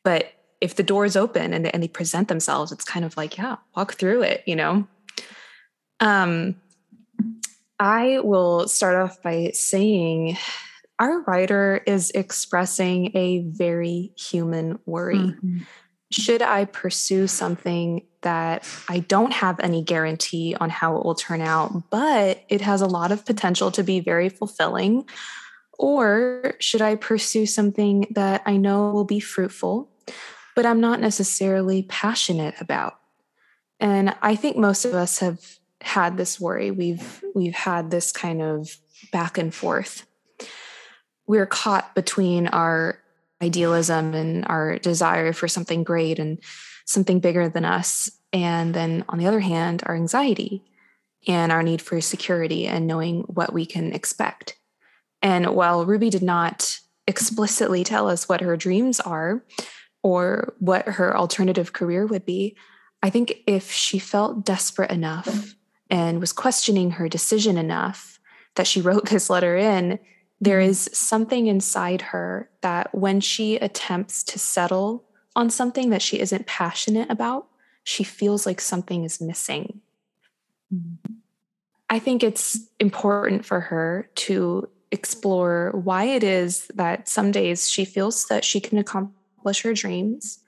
But 0.04 0.32
if 0.60 0.76
the 0.76 0.82
doors 0.82 1.16
open 1.16 1.54
and, 1.54 1.72
and 1.74 1.82
they 1.82 1.88
present 1.88 2.28
themselves, 2.28 2.70
it's 2.70 2.84
kind 2.84 3.04
of 3.04 3.16
like, 3.16 3.38
yeah, 3.38 3.56
walk 3.74 3.94
through 3.94 4.22
it, 4.22 4.42
you 4.46 4.56
know? 4.56 4.86
Um, 6.00 6.56
I 7.78 8.20
will 8.20 8.68
start 8.68 8.96
off 8.96 9.22
by 9.22 9.52
saying 9.54 10.36
our 10.98 11.22
writer 11.22 11.82
is 11.86 12.10
expressing 12.10 13.16
a 13.16 13.38
very 13.38 14.12
human 14.16 14.78
worry. 14.84 15.16
Mm-hmm 15.16 15.60
should 16.10 16.42
I 16.42 16.64
pursue 16.64 17.26
something 17.26 18.04
that 18.22 18.68
I 18.88 18.98
don't 19.00 19.32
have 19.32 19.60
any 19.60 19.82
guarantee 19.82 20.56
on 20.60 20.68
how 20.68 20.96
it 20.96 21.04
will 21.04 21.14
turn 21.14 21.40
out, 21.40 21.90
but 21.90 22.42
it 22.48 22.60
has 22.60 22.80
a 22.80 22.86
lot 22.86 23.12
of 23.12 23.24
potential 23.24 23.70
to 23.72 23.82
be 23.82 24.00
very 24.00 24.28
fulfilling? 24.28 25.08
Or 25.78 26.54
should 26.58 26.82
I 26.82 26.96
pursue 26.96 27.46
something 27.46 28.06
that 28.10 28.42
I 28.44 28.56
know 28.56 28.90
will 28.90 29.04
be 29.04 29.20
fruitful, 29.20 29.88
but 30.54 30.66
I'm 30.66 30.80
not 30.80 31.00
necessarily 31.00 31.84
passionate 31.84 32.54
about? 32.60 32.98
And 33.78 34.14
I 34.20 34.36
think 34.36 34.56
most 34.56 34.84
of 34.84 34.92
us 34.92 35.20
have 35.20 35.38
had 35.80 36.18
this 36.18 36.38
worry. 36.38 36.70
We've 36.70 37.24
we've 37.34 37.54
had 37.54 37.90
this 37.90 38.12
kind 38.12 38.42
of 38.42 38.76
back 39.10 39.38
and 39.38 39.54
forth. 39.54 40.06
We're 41.26 41.46
caught 41.46 41.94
between 41.94 42.48
our 42.48 42.98
idealism 43.42 44.14
and 44.14 44.44
our 44.46 44.78
desire 44.78 45.32
for 45.32 45.48
something 45.48 45.84
great 45.84 46.18
and 46.18 46.38
something 46.84 47.20
bigger 47.20 47.48
than 47.48 47.64
us. 47.64 48.10
And 48.32 48.74
then 48.74 49.04
on 49.08 49.18
the 49.18 49.26
other 49.26 49.40
hand, 49.40 49.82
our 49.86 49.94
anxiety 49.94 50.64
and 51.26 51.52
our 51.52 51.62
need 51.62 51.82
for 51.82 52.00
security 52.00 52.66
and 52.66 52.86
knowing 52.86 53.22
what 53.22 53.52
we 53.52 53.66
can 53.66 53.92
expect. 53.92 54.56
And 55.22 55.54
while 55.54 55.84
Ruby 55.84 56.10
did 56.10 56.22
not 56.22 56.78
explicitly 57.06 57.84
tell 57.84 58.08
us 58.08 58.28
what 58.28 58.40
her 58.40 58.56
dreams 58.56 59.00
are 59.00 59.44
or 60.02 60.54
what 60.58 60.86
her 60.86 61.16
alternative 61.16 61.72
career 61.72 62.06
would 62.06 62.24
be, 62.24 62.56
I 63.02 63.10
think 63.10 63.42
if 63.46 63.70
she 63.70 63.98
felt 63.98 64.44
desperate 64.44 64.90
enough 64.90 65.54
and 65.90 66.20
was 66.20 66.32
questioning 66.32 66.92
her 66.92 67.08
decision 67.08 67.58
enough 67.58 68.18
that 68.54 68.66
she 68.66 68.80
wrote 68.80 69.06
this 69.06 69.28
letter 69.28 69.56
in, 69.56 69.98
there 70.40 70.60
mm-hmm. 70.60 70.94
something 70.96 71.46
inside 71.46 72.02
her 72.02 72.50
that 72.62 72.94
when 72.94 73.20
she 73.20 73.56
attempts 73.56 74.22
to 74.24 74.38
settle 74.38 75.04
on 75.36 75.50
something 75.50 75.90
that 75.90 76.02
she 76.02 76.18
isn't 76.18 76.46
passionate 76.46 77.10
about, 77.10 77.46
she 77.84 78.04
feels 78.04 78.46
like 78.46 78.60
something 78.60 79.04
is 79.04 79.20
missing. 79.20 79.80
Mm-hmm. 80.74 81.14
I 81.88 81.98
think 81.98 82.22
it's 82.22 82.58
important 82.78 83.44
for 83.44 83.60
her 83.60 84.08
to 84.14 84.68
explore 84.92 85.72
why 85.72 86.04
it 86.04 86.22
is 86.24 86.66
that 86.74 87.08
some 87.08 87.30
days 87.30 87.68
she 87.68 87.84
feels 87.84 88.26
that 88.26 88.44
she 88.44 88.60
can 88.60 88.78
accomplish 88.78 89.62
her 89.62 89.74
dreams, 89.74 90.40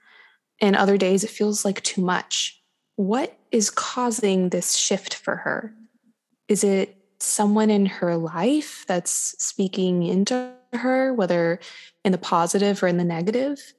and 0.61 0.75
other 0.75 0.97
days 0.97 1.23
it 1.23 1.29
feels 1.29 1.65
like 1.65 1.81
too 1.83 2.01
much. 2.01 2.61
what 2.95 3.37
is 3.51 3.69
causing 3.69 4.49
this 4.49 4.75
shift 4.75 5.15
for 5.15 5.37
her? 5.37 5.73
Is 6.47 6.63
it 6.63 6.97
someone 7.23 7.69
in 7.69 7.85
her 7.85 8.17
life 8.17 8.85
that's 8.87 9.35
speaking 9.43 10.03
into 10.03 10.51
her, 10.73 11.13
whether 11.13 11.59
in 12.03 12.11
the 12.11 12.17
positive 12.17 12.83
or 12.83 12.87
in 12.87 12.97
the 12.97 13.03
negative? 13.03 13.73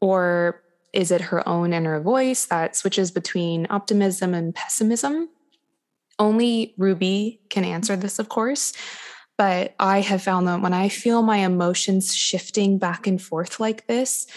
Or 0.00 0.62
is 0.92 1.10
it 1.10 1.20
her 1.20 1.46
own 1.48 1.72
inner 1.72 2.00
voice 2.00 2.46
that 2.46 2.76
switches 2.76 3.10
between 3.10 3.66
optimism 3.70 4.34
and 4.34 4.54
pessimism? 4.54 5.28
Only 6.18 6.74
Ruby 6.78 7.40
can 7.50 7.64
answer 7.64 7.96
this, 7.96 8.18
of 8.18 8.28
course. 8.28 8.72
But 9.36 9.74
I 9.80 10.00
have 10.00 10.22
found 10.22 10.46
that 10.46 10.62
when 10.62 10.72
I 10.72 10.88
feel 10.88 11.22
my 11.22 11.38
emotions 11.38 12.14
shifting 12.14 12.78
back 12.78 13.08
and 13.08 13.20
forth 13.20 13.58
like 13.58 13.88
this, 13.88 14.28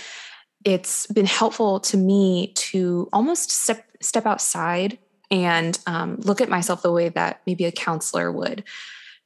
it's 0.65 1.05
been 1.07 1.27
helpful 1.27 1.79
to 1.81 1.97
me 1.97 2.53
to 2.55 3.07
almost 3.13 3.51
step 3.51 3.85
step 4.01 4.25
outside 4.25 4.97
and 5.29 5.77
um, 5.87 6.17
look 6.21 6.41
at 6.41 6.49
myself 6.49 6.81
the 6.81 6.91
way 6.91 7.09
that 7.09 7.41
maybe 7.45 7.65
a 7.65 7.71
counselor 7.71 8.31
would, 8.31 8.63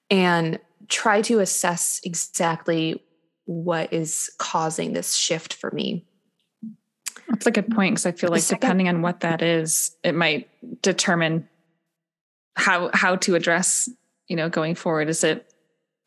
and 0.09 0.59
try 0.87 1.21
to 1.21 1.39
assess 1.39 2.01
exactly 2.03 3.03
what 3.45 3.91
is 3.91 4.29
causing 4.37 4.93
this 4.93 5.15
shift 5.15 5.53
for 5.53 5.71
me. 5.71 6.05
That's 7.27 7.47
a 7.47 7.51
good 7.51 7.69
point 7.69 7.95
because 7.95 8.05
I 8.05 8.11
feel 8.11 8.29
like 8.29 8.41
second, 8.41 8.59
depending 8.59 8.89
on 8.89 9.01
what 9.01 9.21
that 9.21 9.41
is, 9.41 9.95
it 10.03 10.13
might 10.13 10.49
determine 10.81 11.47
how 12.55 12.89
how 12.93 13.15
to 13.17 13.35
address 13.35 13.89
you 14.27 14.35
know 14.35 14.49
going 14.49 14.75
forward. 14.75 15.09
Is 15.09 15.23
it 15.23 15.53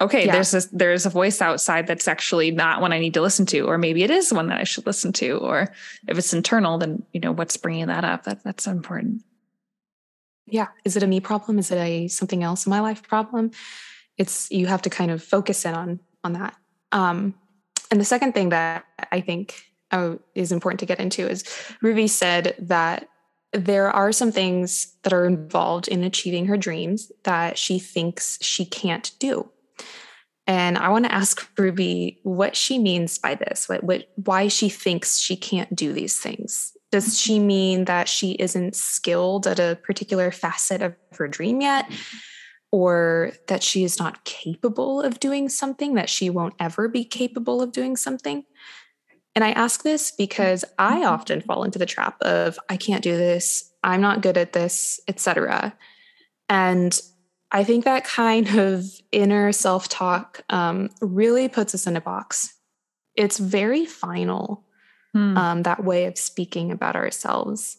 okay? 0.01 0.27
Yeah. 0.27 0.33
There's 0.33 0.55
a 0.55 0.77
there's 0.77 1.07
a 1.07 1.11
voice 1.11 1.41
outside 1.41 1.87
that's 1.87 2.09
actually 2.09 2.51
not 2.51 2.81
one 2.81 2.93
I 2.93 3.01
need 3.01 3.15
to 3.15 3.23
listen 3.23 3.47
to, 3.47 3.61
or 3.61 3.79
maybe 3.79 4.03
it 4.03 4.11
is 4.11 4.33
one 4.33 4.49
that 4.49 4.61
I 4.61 4.65
should 4.65 4.87
listen 4.87 5.13
to, 5.15 5.39
or 5.39 5.73
if 6.09 6.19
it's 6.19 6.35
internal, 6.35 6.79
then 6.79 7.03
you 7.13 7.21
know 7.21 7.33
what's 7.33 7.57
bringing 7.57 7.87
that 7.87 8.05
up. 8.05 8.25
That 8.25 8.45
that's 8.45 8.67
important. 8.67 9.23
Yeah, 10.47 10.69
is 10.85 10.97
it 10.97 11.03
a 11.03 11.07
me 11.07 11.21
problem? 11.21 11.59
Is 11.59 11.71
it 11.71 11.79
a 11.79 12.09
something 12.09 12.43
else 12.43 12.67
in 12.67 12.71
my 12.71 12.81
life 12.81 13.03
problem? 13.03 13.51
It's 14.19 14.51
you 14.51 14.67
have 14.67 14.83
to 14.83 14.91
kind 14.91 15.11
of 15.11 15.23
focus 15.23 15.65
in 15.65 15.75
on 15.75 16.01
on 16.23 16.35
that. 16.35 16.55
Um, 16.93 17.35
and 17.91 18.01
the 18.01 18.05
second 18.05 18.33
thing 18.33 18.51
that 18.51 18.85
I 19.11 19.21
think 19.21 19.55
uh, 19.91 20.17
is 20.35 20.53
important 20.53 20.81
to 20.81 20.87
get 20.87 21.01
into 21.01 21.29
is 21.29 21.45
Ruby 21.81 22.09
said 22.09 22.55
that 22.59 23.09
there 23.53 23.91
are 23.91 24.11
some 24.11 24.33
things 24.33 24.97
that 25.03 25.13
are 25.13 25.27
involved 25.27 25.87
in 25.87 26.03
achieving 26.03 26.47
her 26.47 26.57
dreams 26.57 27.13
that 27.23 27.57
she 27.57 27.79
thinks 27.79 28.39
she 28.43 28.65
can't 28.65 29.13
do. 29.21 29.49
And 30.47 30.77
I 30.77 30.89
want 30.91 31.07
to 31.07 31.15
ask 31.15 31.49
Ruby 31.57 32.19
what 32.23 32.57
she 32.57 32.79
means 32.79 33.19
by 33.19 33.37
this, 33.37 33.69
what, 33.69 33.83
what, 33.85 34.09
why 34.17 34.49
she 34.49 34.69
thinks 34.69 35.19
she 35.19 35.37
can't 35.37 35.75
do 35.75 35.93
these 35.93 36.19
things. 36.19 36.74
Does 36.95 37.19
she 37.19 37.41
mean 37.41 37.87
that 37.87 38.09
she 38.09 38.35
isn't 38.35 38.77
skilled 38.77 39.49
at 39.49 39.59
a 39.59 39.77
particular 39.83 40.31
facet 40.31 40.81
of 40.81 40.95
her 41.19 41.27
dream 41.27 41.61
yet? 41.61 41.91
Or 42.71 43.33
that 43.49 43.65
she 43.65 43.83
is 43.83 43.99
not 43.99 44.23
capable 44.23 45.03
of 45.03 45.19
doing 45.19 45.49
something, 45.49 45.95
that 45.95 46.09
she 46.09 46.31
won't 46.31 46.55
ever 46.61 46.87
be 46.87 47.05
capable 47.05 47.61
of 47.61 47.73
doing 47.73 47.97
something? 47.97 48.45
And 49.35 49.43
I 49.43 49.51
ask 49.51 49.83
this 49.83 50.13
because 50.13 50.65
I 50.79 50.99
mm-hmm. 50.99 51.09
often 51.09 51.41
fall 51.41 51.65
into 51.65 51.81
the 51.81 51.85
trap 51.85 52.17
of 52.23 52.61
I 52.69 52.77
can't 52.77 53.03
do 53.03 53.17
this, 53.17 53.73
I'm 53.83 54.01
not 54.01 54.23
good 54.23 54.39
at 54.39 54.53
this, 54.53 55.01
etc. 55.09 55.77
And 56.49 56.97
I 57.51 57.65
think 57.65 57.85
that 57.87 58.05
kind 58.05 58.57
of 58.57 58.85
inner 59.11 59.51
self-talk 59.51 60.45
um, 60.49 60.91
really 61.01 61.49
puts 61.49 61.75
us 61.75 61.89
in 61.89 61.97
a 61.97 62.01
box. 62.01 62.55
It's 63.17 63.39
very 63.39 63.85
final, 63.85 64.64
hmm. 65.15 65.39
um, 65.39 65.63
that 65.63 65.85
way 65.85 66.05
of 66.05 66.19
speaking 66.19 66.71
about 66.71 66.97
ourselves. 66.97 67.79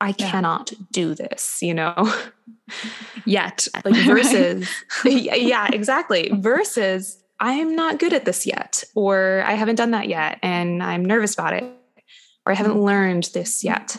I 0.00 0.14
yeah. 0.18 0.30
cannot 0.30 0.72
do 0.90 1.14
this, 1.14 1.60
you 1.60 1.74
know, 1.74 1.94
yet. 3.26 3.68
like 3.84 3.94
versus, 4.06 4.66
yeah, 5.04 5.68
exactly. 5.70 6.30
Versus, 6.32 7.18
I'm 7.38 7.76
not 7.76 7.98
good 7.98 8.14
at 8.14 8.24
this 8.24 8.46
yet, 8.46 8.82
or 8.94 9.42
I 9.44 9.52
haven't 9.52 9.76
done 9.76 9.90
that 9.90 10.08
yet, 10.08 10.38
and 10.42 10.82
I'm 10.82 11.04
nervous 11.04 11.34
about 11.34 11.52
it, 11.52 11.64
or 12.46 12.52
I 12.52 12.54
haven't 12.54 12.80
learned 12.80 13.24
this 13.34 13.62
yet. 13.62 13.98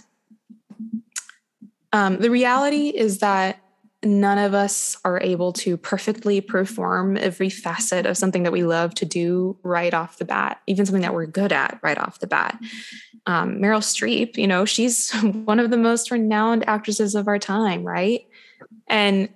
Um, 1.93 2.17
the 2.17 2.31
reality 2.31 2.89
is 2.89 3.19
that 3.19 3.59
none 4.03 4.37
of 4.37 4.53
us 4.53 4.97
are 5.05 5.21
able 5.21 5.53
to 5.53 5.77
perfectly 5.77 6.41
perform 6.41 7.17
every 7.17 7.49
facet 7.49 8.05
of 8.05 8.17
something 8.17 8.43
that 8.43 8.51
we 8.51 8.63
love 8.63 8.95
to 8.95 9.05
do 9.05 9.57
right 9.63 9.93
off 9.93 10.17
the 10.17 10.25
bat, 10.25 10.59
even 10.67 10.85
something 10.85 11.03
that 11.03 11.13
we're 11.13 11.27
good 11.27 11.51
at 11.51 11.79
right 11.83 11.97
off 11.97 12.19
the 12.19 12.27
bat. 12.27 12.59
Um, 13.27 13.57
Meryl 13.57 13.81
Streep, 13.81 14.37
you 14.37 14.47
know, 14.47 14.65
she's 14.65 15.11
one 15.21 15.59
of 15.59 15.69
the 15.69 15.77
most 15.77 16.09
renowned 16.09 16.67
actresses 16.67 17.13
of 17.13 17.27
our 17.27 17.37
time, 17.37 17.83
right? 17.83 18.25
And 18.87 19.29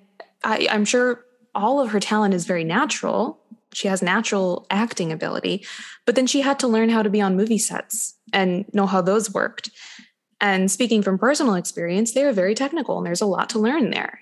I, 0.43 0.67
I'm 0.69 0.86
sure 0.86 1.23
all 1.54 1.80
of 1.80 1.91
her 1.91 1.99
talent 1.99 2.34
is 2.34 2.45
very 2.45 2.63
natural 2.63 3.39
she 3.73 3.88
has 3.89 4.01
natural 4.01 4.65
acting 4.69 5.12
ability 5.12 5.65
but 6.06 6.15
then 6.15 6.28
she 6.28 6.41
had 6.41 6.60
to 6.60 6.67
learn 6.67 6.89
how 6.89 7.01
to 7.01 7.10
be 7.10 7.21
on 7.21 7.36
movie 7.36 7.58
sets 7.58 8.15
and 8.34 8.65
know 8.73 8.86
how 8.86 9.01
those 9.01 9.34
worked 9.34 9.69
and 10.41 10.69
speaking 10.69 11.01
from 11.01 11.17
personal 11.17 11.56
experience 11.56 12.13
they 12.13 12.23
are 12.23 12.32
very 12.32 12.56
technical 12.56 12.97
and 12.97 13.06
there's 13.06 13.21
a 13.21 13.25
lot 13.25 13.49
to 13.49 13.60
learn 13.60 13.89
there 13.89 14.21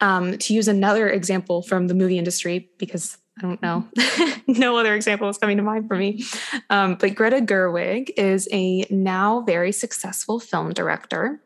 um, 0.00 0.38
to 0.38 0.54
use 0.54 0.68
another 0.68 1.08
example 1.08 1.62
from 1.62 1.88
the 1.88 1.94
movie 1.94 2.18
industry 2.18 2.70
because 2.78 3.18
i 3.38 3.42
don't 3.42 3.62
know 3.62 3.86
no 4.46 4.76
other 4.76 4.94
example 4.94 5.28
is 5.28 5.38
coming 5.38 5.56
to 5.56 5.62
mind 5.62 5.88
for 5.88 5.96
me 5.96 6.24
um, 6.70 6.96
but 6.96 7.14
greta 7.14 7.40
gerwig 7.40 8.10
is 8.16 8.48
a 8.52 8.84
now 8.90 9.40
very 9.42 9.72
successful 9.72 10.40
film 10.40 10.72
director 10.72 11.40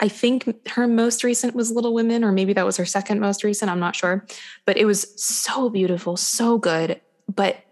I 0.00 0.08
think 0.08 0.68
her 0.68 0.86
most 0.86 1.24
recent 1.24 1.54
was 1.54 1.72
Little 1.72 1.92
Women, 1.92 2.22
or 2.22 2.30
maybe 2.30 2.52
that 2.52 2.64
was 2.64 2.76
her 2.76 2.86
second 2.86 3.18
most 3.20 3.42
recent. 3.42 3.70
I'm 3.70 3.80
not 3.80 3.96
sure. 3.96 4.24
But 4.64 4.76
it 4.76 4.84
was 4.84 5.12
so 5.20 5.68
beautiful, 5.70 6.16
so 6.16 6.56
good. 6.56 7.00
But 7.26 7.64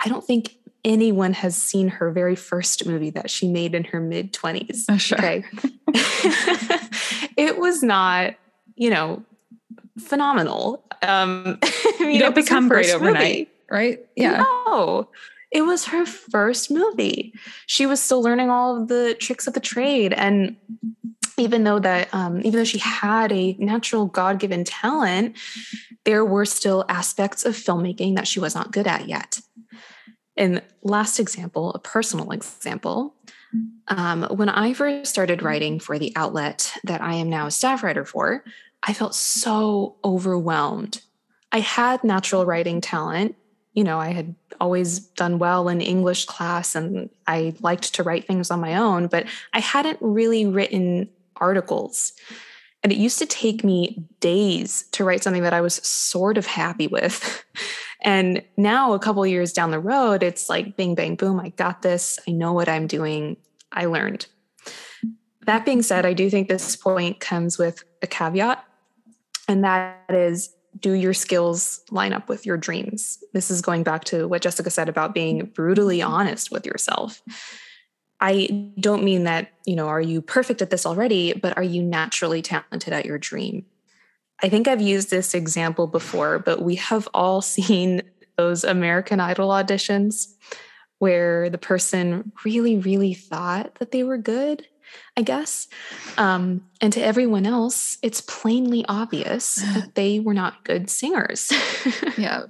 I 0.00 0.08
don't 0.08 0.24
think 0.24 0.56
anyone 0.84 1.32
has 1.34 1.56
seen 1.56 1.88
her 1.88 2.10
very 2.10 2.36
first 2.36 2.86
movie 2.86 3.10
that 3.10 3.28
she 3.28 3.48
made 3.48 3.74
in 3.74 3.84
her 3.84 4.00
mid 4.00 4.32
20s. 4.32 4.84
Oh, 4.88 4.96
sure. 4.96 5.18
Okay. 5.18 5.44
it 7.36 7.58
was 7.58 7.82
not, 7.82 8.34
you 8.76 8.88
know, 8.88 9.22
phenomenal. 9.98 10.84
Um, 11.02 11.58
you, 12.00 12.08
you 12.08 12.18
don't 12.18 12.34
become 12.34 12.68
great 12.68 12.90
overnight, 12.90 13.22
movie. 13.22 13.50
right? 13.70 14.06
Yeah. 14.16 14.44
No. 14.66 15.08
It 15.52 15.62
was 15.62 15.86
her 15.86 16.04
first 16.04 16.70
movie. 16.70 17.32
She 17.66 17.86
was 17.86 18.02
still 18.02 18.20
learning 18.20 18.50
all 18.50 18.82
of 18.82 18.88
the 18.88 19.14
tricks 19.14 19.46
of 19.46 19.54
the 19.54 19.60
trade. 19.60 20.12
And 20.12 20.56
even 21.38 21.64
though 21.64 21.78
that 21.78 22.12
um, 22.14 22.38
even 22.38 22.52
though 22.52 22.64
she 22.64 22.78
had 22.78 23.32
a 23.32 23.54
natural 23.58 24.06
god-given 24.06 24.64
talent 24.64 25.36
there 26.04 26.24
were 26.24 26.44
still 26.44 26.84
aspects 26.88 27.44
of 27.44 27.54
filmmaking 27.54 28.16
that 28.16 28.28
she 28.28 28.40
was 28.40 28.54
not 28.54 28.72
good 28.72 28.86
at 28.86 29.08
yet 29.08 29.40
and 30.36 30.62
last 30.82 31.18
example 31.18 31.72
a 31.72 31.78
personal 31.78 32.30
example 32.32 33.14
um, 33.88 34.22
when 34.24 34.48
i 34.48 34.72
first 34.72 35.10
started 35.10 35.42
writing 35.42 35.78
for 35.78 35.98
the 35.98 36.12
outlet 36.16 36.72
that 36.84 37.00
i 37.00 37.14
am 37.14 37.28
now 37.28 37.46
a 37.46 37.50
staff 37.50 37.82
writer 37.82 38.04
for 38.04 38.44
i 38.82 38.92
felt 38.92 39.14
so 39.14 39.96
overwhelmed 40.04 41.00
i 41.52 41.60
had 41.60 42.02
natural 42.04 42.44
writing 42.44 42.80
talent 42.80 43.34
you 43.72 43.84
know 43.84 43.98
i 43.98 44.10
had 44.10 44.34
always 44.60 45.00
done 45.00 45.38
well 45.38 45.68
in 45.68 45.80
english 45.80 46.24
class 46.24 46.74
and 46.74 47.10
i 47.26 47.54
liked 47.60 47.94
to 47.94 48.02
write 48.02 48.26
things 48.26 48.50
on 48.50 48.60
my 48.60 48.74
own 48.76 49.06
but 49.06 49.26
i 49.52 49.60
hadn't 49.60 49.98
really 50.00 50.46
written 50.46 51.08
articles. 51.40 52.12
And 52.82 52.92
it 52.92 52.98
used 52.98 53.18
to 53.18 53.26
take 53.26 53.64
me 53.64 54.04
days 54.20 54.84
to 54.92 55.04
write 55.04 55.22
something 55.22 55.42
that 55.42 55.54
I 55.54 55.60
was 55.60 55.74
sort 55.76 56.38
of 56.38 56.46
happy 56.46 56.86
with. 56.86 57.44
and 58.02 58.42
now, 58.56 58.92
a 58.92 58.98
couple 58.98 59.26
years 59.26 59.52
down 59.52 59.70
the 59.70 59.80
road, 59.80 60.22
it's 60.22 60.48
like 60.48 60.76
bing, 60.76 60.94
bang, 60.94 61.16
boom, 61.16 61.40
I 61.40 61.50
got 61.50 61.82
this. 61.82 62.18
I 62.28 62.32
know 62.32 62.52
what 62.52 62.68
I'm 62.68 62.86
doing. 62.86 63.36
I 63.72 63.86
learned. 63.86 64.26
That 65.46 65.64
being 65.64 65.82
said, 65.82 66.04
I 66.04 66.12
do 66.12 66.28
think 66.28 66.48
this 66.48 66.76
point 66.76 67.20
comes 67.20 67.56
with 67.56 67.84
a 68.02 68.06
caveat, 68.06 68.64
and 69.48 69.64
that 69.64 70.04
is 70.10 70.52
do 70.80 70.92
your 70.92 71.14
skills 71.14 71.80
line 71.90 72.12
up 72.12 72.28
with 72.28 72.44
your 72.44 72.56
dreams? 72.56 73.18
This 73.32 73.50
is 73.50 73.62
going 73.62 73.82
back 73.82 74.04
to 74.04 74.28
what 74.28 74.42
Jessica 74.42 74.70
said 74.70 74.88
about 74.88 75.14
being 75.14 75.46
brutally 75.46 76.02
honest 76.02 76.50
with 76.50 76.66
yourself. 76.66 77.22
I 78.20 78.72
don't 78.78 79.04
mean 79.04 79.24
that, 79.24 79.52
you 79.64 79.76
know, 79.76 79.88
are 79.88 80.00
you 80.00 80.20
perfect 80.20 80.62
at 80.62 80.70
this 80.70 80.84
already, 80.86 81.32
but 81.32 81.56
are 81.56 81.62
you 81.62 81.82
naturally 81.82 82.42
talented 82.42 82.92
at 82.92 83.06
your 83.06 83.18
dream? 83.18 83.64
I 84.42 84.48
think 84.48 84.68
I've 84.68 84.82
used 84.82 85.10
this 85.10 85.34
example 85.34 85.86
before, 85.86 86.38
but 86.38 86.62
we 86.62 86.74
have 86.76 87.08
all 87.14 87.40
seen 87.42 88.02
those 88.36 88.64
American 88.64 89.20
Idol 89.20 89.48
auditions 89.48 90.34
where 90.98 91.48
the 91.50 91.58
person 91.58 92.32
really, 92.44 92.76
really 92.76 93.14
thought 93.14 93.76
that 93.76 93.92
they 93.92 94.02
were 94.02 94.18
good 94.18 94.66
I 95.16 95.22
guess. 95.22 95.68
Um, 96.18 96.62
and 96.80 96.92
to 96.92 97.00
everyone 97.00 97.46
else, 97.46 97.98
it's 98.02 98.20
plainly 98.20 98.84
obvious 98.88 99.56
that 99.74 99.94
they 99.94 100.20
were 100.20 100.34
not 100.34 100.64
good 100.64 100.90
singers. 100.90 101.52
yeah. 102.18 102.42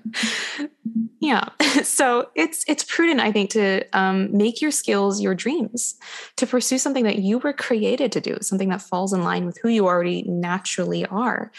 yeah. 1.20 1.48
So 1.82 2.30
it's 2.34 2.64
it's 2.66 2.84
prudent, 2.84 3.20
I 3.20 3.30
think, 3.30 3.50
to 3.50 3.84
um, 3.92 4.34
make 4.36 4.60
your 4.60 4.70
skills 4.70 5.20
your 5.20 5.34
dreams, 5.34 5.94
to 6.36 6.46
pursue 6.46 6.78
something 6.78 7.04
that 7.04 7.18
you 7.18 7.38
were 7.38 7.52
created 7.52 8.12
to 8.12 8.20
do, 8.20 8.38
something 8.40 8.70
that 8.70 8.82
falls 8.82 9.12
in 9.12 9.22
line 9.22 9.44
with 9.44 9.58
who 9.58 9.68
you 9.68 9.86
already 9.86 10.22
naturally 10.22 11.04
are. 11.06 11.52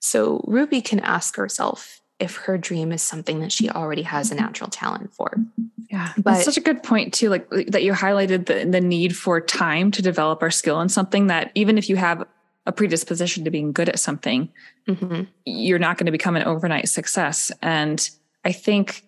So 0.00 0.44
Ruby 0.46 0.80
can 0.80 1.00
ask 1.00 1.36
herself 1.36 1.97
if 2.18 2.36
her 2.36 2.58
dream 2.58 2.92
is 2.92 3.02
something 3.02 3.40
that 3.40 3.52
she 3.52 3.70
already 3.70 4.02
has 4.02 4.30
a 4.30 4.34
natural 4.34 4.68
talent 4.68 5.14
for. 5.14 5.36
Yeah, 5.90 6.12
but 6.16 6.32
that's 6.32 6.44
such 6.44 6.56
a 6.56 6.60
good 6.60 6.82
point 6.82 7.14
too. 7.14 7.28
Like 7.28 7.48
that, 7.68 7.82
you 7.82 7.92
highlighted 7.92 8.46
the 8.46 8.68
the 8.68 8.80
need 8.80 9.16
for 9.16 9.40
time 9.40 9.90
to 9.92 10.02
develop 10.02 10.42
our 10.42 10.50
skill 10.50 10.80
in 10.80 10.88
something 10.88 11.28
that 11.28 11.50
even 11.54 11.78
if 11.78 11.88
you 11.88 11.96
have 11.96 12.26
a 12.66 12.72
predisposition 12.72 13.44
to 13.44 13.50
being 13.50 13.72
good 13.72 13.88
at 13.88 13.98
something, 13.98 14.50
mm-hmm. 14.86 15.22
you're 15.46 15.78
not 15.78 15.96
going 15.96 16.06
to 16.06 16.12
become 16.12 16.36
an 16.36 16.42
overnight 16.42 16.88
success. 16.88 17.50
And 17.62 18.08
I 18.44 18.52
think 18.52 19.04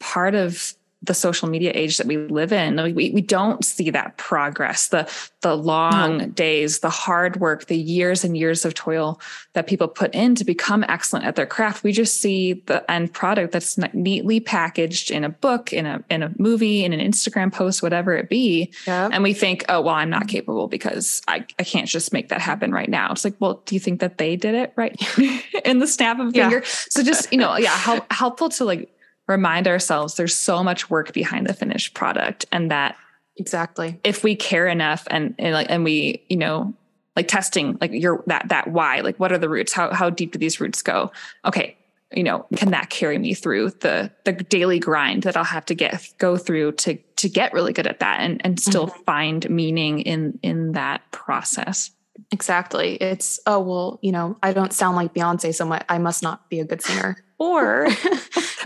part 0.00 0.34
of 0.34 0.74
the 1.04 1.14
social 1.14 1.48
media 1.48 1.72
age 1.74 1.98
that 1.98 2.06
we 2.06 2.16
live 2.16 2.52
in. 2.52 2.82
We, 2.94 3.10
we 3.10 3.20
don't 3.20 3.64
see 3.64 3.90
that 3.90 4.16
progress. 4.16 4.88
The 4.88 5.10
the 5.42 5.54
long 5.54 6.18
no. 6.18 6.26
days 6.26 6.78
the 6.78 6.88
hard 6.88 7.36
work 7.36 7.66
the 7.66 7.76
years 7.76 8.24
and 8.24 8.36
years 8.36 8.64
of 8.64 8.72
toil 8.72 9.20
that 9.52 9.66
people 9.66 9.86
put 9.88 10.14
in 10.14 10.34
to 10.34 10.44
become 10.44 10.84
excellent 10.88 11.26
at 11.26 11.36
their 11.36 11.46
craft. 11.46 11.84
We 11.84 11.92
just 11.92 12.20
see 12.20 12.54
the 12.64 12.90
end 12.90 13.12
product 13.12 13.52
that's 13.52 13.76
neatly 13.92 14.40
packaged 14.40 15.10
in 15.10 15.22
a 15.22 15.28
book 15.28 15.72
in 15.72 15.84
a 15.84 16.02
in 16.08 16.22
a 16.22 16.32
movie 16.38 16.84
in 16.84 16.92
an 16.92 17.00
instagram 17.00 17.52
post 17.52 17.82
whatever 17.82 18.14
it 18.14 18.28
be. 18.28 18.72
Yeah. 18.86 19.10
and 19.12 19.22
we 19.22 19.34
think 19.34 19.64
oh 19.68 19.82
well 19.82 19.94
i'm 19.94 20.10
not 20.10 20.28
capable 20.28 20.66
because 20.66 21.20
I, 21.28 21.44
I 21.58 21.64
can't 21.64 21.88
just 21.88 22.12
make 22.12 22.30
that 22.30 22.40
happen 22.40 22.72
right 22.72 22.88
now. 22.88 23.12
It's 23.12 23.24
like 23.24 23.34
well 23.38 23.62
do 23.66 23.74
you 23.74 23.80
think 23.80 24.00
that 24.00 24.18
they 24.18 24.36
did 24.36 24.54
it 24.54 24.72
right 24.76 24.96
in 25.64 25.78
the 25.78 25.86
snap 25.86 26.18
of 26.18 26.28
a 26.28 26.32
finger? 26.32 26.62
So 26.64 27.02
just 27.02 27.30
you 27.32 27.38
know 27.38 27.56
yeah 27.56 27.76
help, 27.76 28.10
helpful 28.10 28.48
to 28.50 28.64
like 28.64 28.93
remind 29.26 29.66
ourselves 29.68 30.14
there's 30.14 30.36
so 30.36 30.62
much 30.62 30.90
work 30.90 31.12
behind 31.12 31.46
the 31.46 31.54
finished 31.54 31.94
product 31.94 32.44
and 32.52 32.70
that 32.70 32.96
exactly. 33.36 33.98
if 34.04 34.22
we 34.22 34.36
care 34.36 34.68
enough 34.68 35.06
and, 35.10 35.34
and 35.38 35.54
like 35.54 35.66
and 35.70 35.84
we 35.84 36.24
you 36.28 36.36
know 36.36 36.74
like 37.16 37.28
testing 37.28 37.78
like 37.80 37.92
your 37.92 38.22
that 38.26 38.48
that 38.48 38.68
why 38.68 39.00
like 39.00 39.18
what 39.18 39.32
are 39.32 39.38
the 39.38 39.48
roots? 39.48 39.72
How 39.72 39.92
how 39.92 40.10
deep 40.10 40.32
do 40.32 40.38
these 40.38 40.60
roots 40.60 40.82
go? 40.82 41.12
Okay 41.44 41.76
you 42.14 42.22
know 42.22 42.46
can 42.56 42.70
that 42.70 42.90
carry 42.90 43.18
me 43.18 43.34
through 43.34 43.70
the 43.80 44.10
the 44.24 44.32
daily 44.32 44.78
grind 44.78 45.22
that 45.24 45.36
i'll 45.36 45.44
have 45.44 45.64
to 45.64 45.74
get 45.74 46.08
go 46.18 46.36
through 46.36 46.72
to 46.72 46.96
to 47.16 47.28
get 47.28 47.52
really 47.52 47.72
good 47.72 47.86
at 47.86 48.00
that 48.00 48.20
and 48.20 48.40
and 48.44 48.60
still 48.60 48.86
mm-hmm. 48.86 49.02
find 49.02 49.50
meaning 49.50 50.00
in 50.00 50.38
in 50.42 50.72
that 50.72 51.02
process 51.10 51.90
exactly 52.30 52.94
it's 52.96 53.40
oh 53.46 53.58
well 53.58 53.98
you 54.02 54.12
know 54.12 54.36
i 54.42 54.52
don't 54.52 54.72
sound 54.72 54.96
like 54.96 55.12
beyonce 55.12 55.54
so 55.54 55.64
much 55.64 55.84
i 55.88 55.98
must 55.98 56.22
not 56.22 56.48
be 56.48 56.60
a 56.60 56.64
good 56.64 56.80
singer 56.82 57.16
or 57.38 57.86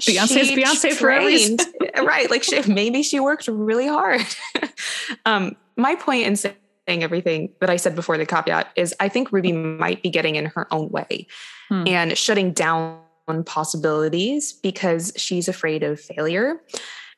Beyonce's 0.00 0.50
Beyonce 0.50 0.92
for 0.92 1.10
a 1.10 1.24
reason. 1.24 1.56
right. 1.96 2.30
Like 2.30 2.42
she, 2.42 2.62
maybe 2.70 3.02
she 3.02 3.20
worked 3.20 3.48
really 3.48 3.86
hard. 3.86 4.24
um, 5.26 5.56
my 5.76 5.94
point 5.94 6.26
in 6.26 6.36
saying 6.36 6.56
everything 6.88 7.52
that 7.60 7.70
I 7.70 7.76
said 7.76 7.94
before 7.94 8.18
the 8.18 8.26
caveat 8.26 8.70
is 8.76 8.94
I 9.00 9.08
think 9.08 9.32
Ruby 9.32 9.52
might 9.52 10.02
be 10.02 10.10
getting 10.10 10.36
in 10.36 10.46
her 10.46 10.72
own 10.72 10.88
way 10.90 11.26
hmm. 11.68 11.84
and 11.86 12.16
shutting 12.16 12.52
down 12.52 13.00
possibilities 13.44 14.52
because 14.52 15.12
she's 15.16 15.48
afraid 15.48 15.82
of 15.82 16.00
failure, 16.00 16.62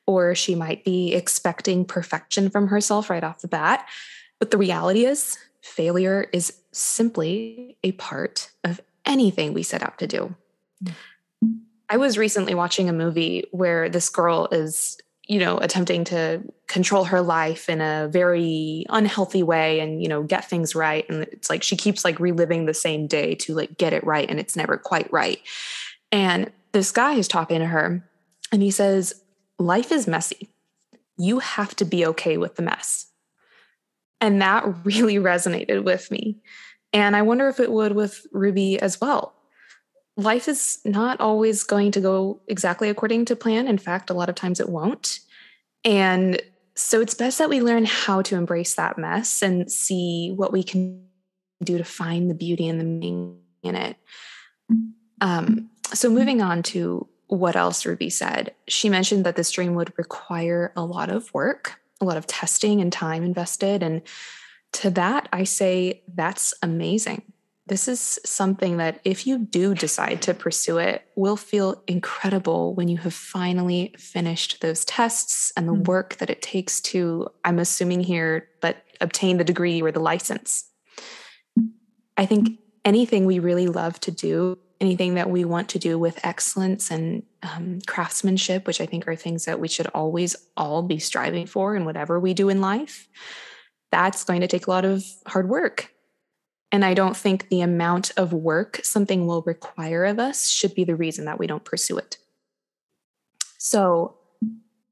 or 0.06 0.34
she 0.34 0.56
might 0.56 0.84
be 0.84 1.14
expecting 1.14 1.84
perfection 1.84 2.50
from 2.50 2.66
herself 2.66 3.10
right 3.10 3.22
off 3.22 3.42
the 3.42 3.48
bat. 3.48 3.86
But 4.40 4.50
the 4.50 4.58
reality 4.58 5.04
is, 5.04 5.38
failure 5.62 6.29
is 6.33 6.55
simply 6.73 7.77
a 7.83 7.92
part 7.92 8.51
of 8.64 8.81
anything 9.05 9.53
we 9.53 9.62
set 9.62 9.83
out 9.83 9.99
to 9.99 10.07
do. 10.07 10.35
I 11.88 11.96
was 11.96 12.16
recently 12.16 12.55
watching 12.55 12.88
a 12.88 12.92
movie 12.92 13.44
where 13.51 13.88
this 13.88 14.09
girl 14.09 14.49
is, 14.53 14.99
you 15.27 15.40
know, 15.40 15.59
attempting 15.59 16.05
to 16.05 16.42
control 16.68 17.05
her 17.05 17.20
life 17.20 17.68
in 17.68 17.81
a 17.81 18.09
very 18.09 18.87
unhealthy 18.88 19.42
way 19.42 19.81
and, 19.81 20.01
you 20.01 20.09
know, 20.09 20.23
get 20.23 20.49
things 20.49 20.75
right. 20.75 21.05
And 21.11 21.25
it's 21.25 21.51
like 21.51 21.64
she 21.64 21.77
keeps 21.77 22.05
like 22.05 22.20
reliving 22.20 22.66
the 22.66 22.75
same 22.75 23.09
day 23.09 23.35
to 23.37 23.55
like 23.55 23.77
get 23.77 23.92
it 23.92 24.05
right. 24.05 24.31
And 24.31 24.38
it's 24.38 24.57
never 24.57 24.77
quite 24.77 25.12
right. 25.12 25.40
And 26.12 26.53
this 26.73 26.92
guy 26.92 27.14
is 27.14 27.27
talking 27.27 27.59
to 27.59 27.66
her 27.66 28.09
and 28.53 28.62
he 28.62 28.70
says, 28.70 29.20
Life 29.59 29.92
is 29.92 30.07
messy. 30.07 30.49
You 31.18 31.40
have 31.40 31.77
to 31.77 31.85
be 31.85 32.07
okay 32.07 32.38
with 32.38 32.57
the 32.57 32.62
mess. 32.62 33.10
And 34.20 34.40
that 34.42 34.64
really 34.85 35.16
resonated 35.16 35.85
with 35.85 36.11
me. 36.11 36.37
And 36.92 37.16
I 37.16 37.22
wonder 37.22 37.48
if 37.48 37.61
it 37.61 37.70
would 37.70 37.92
with 37.92 38.26
Ruby 38.33 38.80
as 38.80 39.00
well 39.00 39.35
life 40.20 40.48
is 40.48 40.80
not 40.85 41.20
always 41.20 41.62
going 41.62 41.90
to 41.92 42.00
go 42.00 42.40
exactly 42.46 42.88
according 42.88 43.24
to 43.26 43.37
plan. 43.37 43.66
In 43.66 43.78
fact, 43.78 44.11
a 44.11 44.14
lot 44.14 44.28
of 44.28 44.35
times 44.35 44.61
it 44.61 44.68
won't. 44.68 45.20
And 45.85 46.40
so 46.74 47.00
it's 47.00 47.14
best 47.14 47.38
that 47.38 47.48
we 47.48 47.61
learn 47.61 47.85
how 47.85 48.22
to 48.22 48.37
embrace 48.37 48.74
that 48.74 48.98
mess 48.98 49.42
and 49.42 49.70
see 49.70 50.33
what 50.35 50.52
we 50.52 50.62
can 50.62 51.04
do 51.62 51.78
to 51.78 51.85
find 51.85 52.30
the 52.30 52.35
beauty 52.35 52.68
and 52.68 52.80
the 52.80 52.85
meaning 52.85 53.38
in 53.62 53.74
it. 53.74 53.96
Um, 55.20 55.70
so 55.92 56.09
moving 56.09 56.40
on 56.40 56.62
to 56.64 57.06
what 57.26 57.56
else 57.56 57.87
Ruby 57.87 58.11
said, 58.11 58.54
she 58.66 58.88
mentioned 58.88 59.24
that 59.24 59.37
this 59.37 59.50
dream 59.50 59.74
would 59.74 59.92
require 59.96 60.72
a 60.76 60.85
lot 60.85 61.11
of 61.11 61.33
work, 61.35 61.79
a 62.00 62.04
lot 62.04 62.16
of 62.16 62.26
testing 62.26 62.80
and 62.80 62.92
time 62.92 63.22
invested. 63.22 63.82
And 63.82 64.02
to 64.72 64.90
that, 64.90 65.28
I 65.32 65.44
say 65.44 66.02
that's 66.14 66.54
amazing 66.62 67.22
this 67.70 67.86
is 67.86 68.18
something 68.24 68.78
that 68.78 69.00
if 69.04 69.28
you 69.28 69.38
do 69.38 69.76
decide 69.76 70.20
to 70.22 70.34
pursue 70.34 70.78
it 70.78 71.06
will 71.14 71.36
feel 71.36 71.84
incredible 71.86 72.74
when 72.74 72.88
you 72.88 72.98
have 72.98 73.14
finally 73.14 73.94
finished 73.96 74.60
those 74.60 74.84
tests 74.84 75.52
and 75.56 75.68
the 75.68 75.72
mm-hmm. 75.72 75.84
work 75.84 76.16
that 76.16 76.28
it 76.28 76.42
takes 76.42 76.80
to 76.80 77.28
i'm 77.44 77.60
assuming 77.60 78.00
here 78.00 78.48
but 78.60 78.78
obtain 79.00 79.36
the 79.36 79.44
degree 79.44 79.80
or 79.80 79.92
the 79.92 80.00
license 80.00 80.68
i 82.16 82.26
think 82.26 82.58
anything 82.84 83.24
we 83.24 83.38
really 83.38 83.68
love 83.68 84.00
to 84.00 84.10
do 84.10 84.58
anything 84.80 85.14
that 85.14 85.30
we 85.30 85.44
want 85.44 85.68
to 85.68 85.78
do 85.78 85.98
with 85.98 86.24
excellence 86.24 86.90
and 86.90 87.22
um, 87.42 87.78
craftsmanship 87.86 88.66
which 88.66 88.80
i 88.80 88.86
think 88.86 89.06
are 89.06 89.16
things 89.16 89.44
that 89.44 89.60
we 89.60 89.68
should 89.68 89.86
always 89.88 90.36
all 90.56 90.82
be 90.82 90.98
striving 90.98 91.46
for 91.46 91.76
in 91.76 91.84
whatever 91.84 92.18
we 92.18 92.34
do 92.34 92.48
in 92.48 92.60
life 92.60 93.08
that's 93.90 94.24
going 94.24 94.40
to 94.40 94.46
take 94.46 94.66
a 94.66 94.70
lot 94.70 94.84
of 94.84 95.04
hard 95.26 95.48
work 95.48 95.92
and 96.72 96.84
I 96.84 96.94
don't 96.94 97.16
think 97.16 97.48
the 97.48 97.62
amount 97.62 98.12
of 98.16 98.32
work 98.32 98.80
something 98.84 99.26
will 99.26 99.42
require 99.42 100.04
of 100.04 100.18
us 100.18 100.48
should 100.48 100.74
be 100.74 100.84
the 100.84 100.94
reason 100.94 101.24
that 101.24 101.38
we 101.38 101.46
don't 101.46 101.64
pursue 101.64 101.98
it. 101.98 102.18
So 103.58 104.16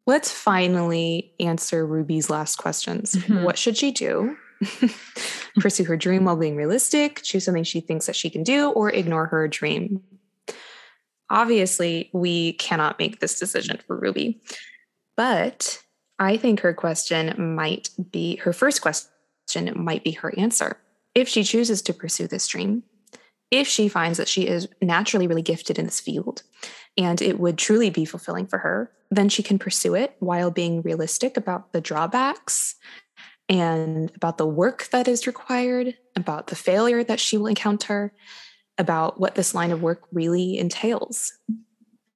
let's 0.07 0.33
finally 0.33 1.33
answer 1.39 1.87
Ruby's 1.87 2.31
last 2.31 2.57
questions. 2.57 3.15
Mm-hmm. 3.15 3.45
What 3.45 3.59
should 3.59 3.77
she 3.77 3.93
do? 3.93 4.37
pursue 5.61 5.85
her 5.85 5.97
dream 5.97 6.25
while 6.25 6.37
being 6.37 6.57
realistic, 6.57 7.23
choose 7.23 7.45
something 7.45 7.65
she 7.65 7.81
thinks 7.81 8.07
that 8.07 8.17
she 8.17 8.31
can 8.31 8.43
do, 8.43 8.71
or 8.71 8.91
ignore 8.91 9.27
her 9.27 9.49
dream. 9.49 10.03
Obviously, 11.31 12.11
we 12.13 12.55
cannot 12.55 12.99
make 12.99 13.21
this 13.21 13.39
decision 13.39 13.79
for 13.87 13.97
Ruby, 13.99 14.41
but 15.17 15.83
I 16.19 16.37
think 16.37 16.61
her 16.61 16.75
question 16.75 17.55
might 17.55 17.91
be 18.11 18.37
her 18.37 18.53
first 18.53 18.81
question 18.81 19.73
might 19.77 20.05
be 20.05 20.13
her 20.13 20.37
answer 20.39 20.79
if 21.15 21.29
she 21.29 21.43
chooses 21.43 21.83
to 21.83 21.93
pursue 21.93 22.27
this 22.27 22.47
dream, 22.47 22.83
if 23.51 23.67
she 23.67 23.89
finds 23.89 24.19
that 24.19 24.29
she 24.29 24.47
is 24.47 24.69
naturally 24.81 25.27
really 25.27 25.43
gifted 25.43 25.79
in 25.79 25.87
this 25.87 26.01
field 26.01 26.43
and 26.97 27.21
it 27.23 27.41
would 27.41 27.59
truly 27.59 27.91
be 27.91 28.05
fulfilling 28.05 28.47
for 28.47 28.59
her, 28.59 28.93
then 29.11 29.29
she 29.29 29.43
can 29.43 29.59
pursue 29.59 29.95
it 29.95 30.17
while 30.19 30.51
being 30.51 30.83
realistic 30.83 31.37
about 31.37 31.73
the 31.73 31.81
drawbacks 31.81 32.75
and 33.49 34.13
about 34.15 34.39
the 34.39 34.47
work 34.47 34.89
that 34.91 35.09
is 35.09 35.27
required, 35.27 35.97
about 36.15 36.49
the 36.49 36.57
failure 36.57 37.03
that 37.03 37.21
she 37.21 37.39
will 37.39 37.47
encounter, 37.47 38.13
about 38.77 39.19
what 39.19 39.35
this 39.35 39.55
line 39.55 39.71
of 39.71 39.83
work 39.83 40.03
really 40.13 40.59
entails. 40.59 41.33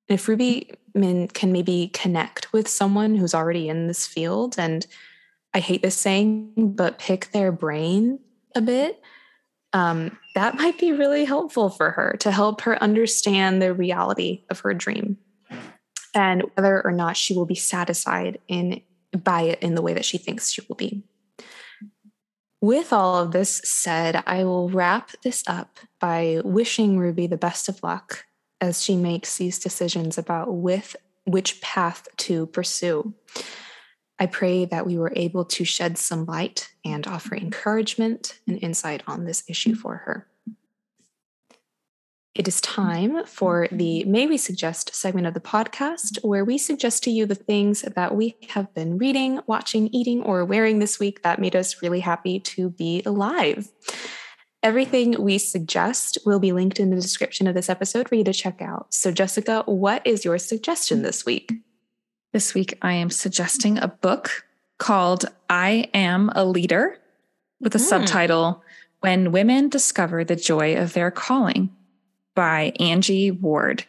if 0.08 0.28
Ruby 0.28 0.70
can 0.94 1.52
maybe 1.52 1.90
connect 1.94 2.52
with 2.52 2.68
someone 2.68 3.14
who's 3.14 3.34
already 3.34 3.68
in 3.68 3.86
this 3.86 4.06
field 4.06 4.56
and 4.58 4.86
I 5.54 5.60
hate 5.60 5.82
this 5.82 5.96
saying, 5.96 6.52
but 6.56 6.98
pick 6.98 7.30
their 7.32 7.52
brain 7.52 8.18
a 8.54 8.60
bit, 8.60 9.02
um, 9.72 10.18
that 10.34 10.56
might 10.56 10.78
be 10.78 10.92
really 10.92 11.24
helpful 11.24 11.70
for 11.70 11.90
her 11.90 12.16
to 12.20 12.30
help 12.30 12.62
her 12.62 12.82
understand 12.82 13.60
the 13.60 13.72
reality 13.72 14.44
of 14.50 14.60
her 14.60 14.74
dream 14.74 15.16
and 16.14 16.42
whether 16.54 16.84
or 16.84 16.92
not 16.92 17.16
she 17.16 17.34
will 17.34 17.46
be 17.46 17.54
satisfied 17.54 18.38
in 18.48 18.82
by 19.24 19.42
it 19.42 19.58
in 19.62 19.74
the 19.74 19.82
way 19.82 19.92
that 19.92 20.04
she 20.04 20.18
thinks 20.18 20.50
she 20.50 20.62
will 20.68 20.76
be. 20.76 21.04
With 22.62 22.92
all 22.92 23.16
of 23.16 23.32
this 23.32 23.60
said, 23.64 24.22
I 24.24 24.44
will 24.44 24.68
wrap 24.68 25.10
this 25.24 25.42
up 25.48 25.80
by 25.98 26.40
wishing 26.44 26.96
Ruby 26.96 27.26
the 27.26 27.36
best 27.36 27.68
of 27.68 27.82
luck 27.82 28.24
as 28.60 28.84
she 28.84 28.94
makes 28.94 29.36
these 29.36 29.58
decisions 29.58 30.16
about 30.16 30.54
with 30.54 30.94
which 31.24 31.60
path 31.60 32.06
to 32.18 32.46
pursue. 32.46 33.14
I 34.20 34.26
pray 34.26 34.64
that 34.66 34.86
we 34.86 34.96
were 34.96 35.12
able 35.16 35.44
to 35.46 35.64
shed 35.64 35.98
some 35.98 36.24
light 36.24 36.70
and 36.84 37.04
offer 37.08 37.34
encouragement 37.34 38.38
and 38.46 38.62
insight 38.62 39.02
on 39.08 39.24
this 39.24 39.42
issue 39.48 39.74
for 39.74 39.96
her. 39.96 40.28
It 42.34 42.48
is 42.48 42.62
time 42.62 43.26
for 43.26 43.68
the 43.70 44.04
May 44.04 44.26
We 44.26 44.38
Suggest 44.38 44.94
segment 44.94 45.26
of 45.26 45.34
the 45.34 45.40
podcast, 45.40 46.16
where 46.24 46.46
we 46.46 46.56
suggest 46.56 47.02
to 47.04 47.10
you 47.10 47.26
the 47.26 47.34
things 47.34 47.82
that 47.82 48.14
we 48.14 48.36
have 48.48 48.72
been 48.72 48.96
reading, 48.96 49.40
watching, 49.46 49.88
eating, 49.88 50.22
or 50.22 50.42
wearing 50.42 50.78
this 50.78 50.98
week 50.98 51.22
that 51.24 51.38
made 51.38 51.54
us 51.54 51.82
really 51.82 52.00
happy 52.00 52.40
to 52.40 52.70
be 52.70 53.02
alive. 53.04 53.70
Everything 54.62 55.22
we 55.22 55.36
suggest 55.36 56.16
will 56.24 56.38
be 56.38 56.52
linked 56.52 56.80
in 56.80 56.88
the 56.88 56.96
description 56.96 57.46
of 57.46 57.54
this 57.54 57.68
episode 57.68 58.08
for 58.08 58.14
you 58.14 58.24
to 58.24 58.32
check 58.32 58.62
out. 58.62 58.94
So, 58.94 59.12
Jessica, 59.12 59.64
what 59.66 60.06
is 60.06 60.24
your 60.24 60.38
suggestion 60.38 61.02
this 61.02 61.26
week? 61.26 61.52
This 62.32 62.54
week, 62.54 62.78
I 62.80 62.94
am 62.94 63.10
suggesting 63.10 63.76
a 63.76 63.88
book 63.88 64.46
called 64.78 65.26
I 65.50 65.90
Am 65.92 66.30
a 66.34 66.46
Leader 66.46 66.98
with 67.60 67.74
a 67.74 67.78
mm. 67.78 67.82
subtitle 67.82 68.64
When 69.00 69.32
Women 69.32 69.68
Discover 69.68 70.24
the 70.24 70.36
Joy 70.36 70.76
of 70.76 70.94
Their 70.94 71.10
Calling 71.10 71.76
by 72.34 72.72
Angie 72.80 73.30
Ward. 73.30 73.84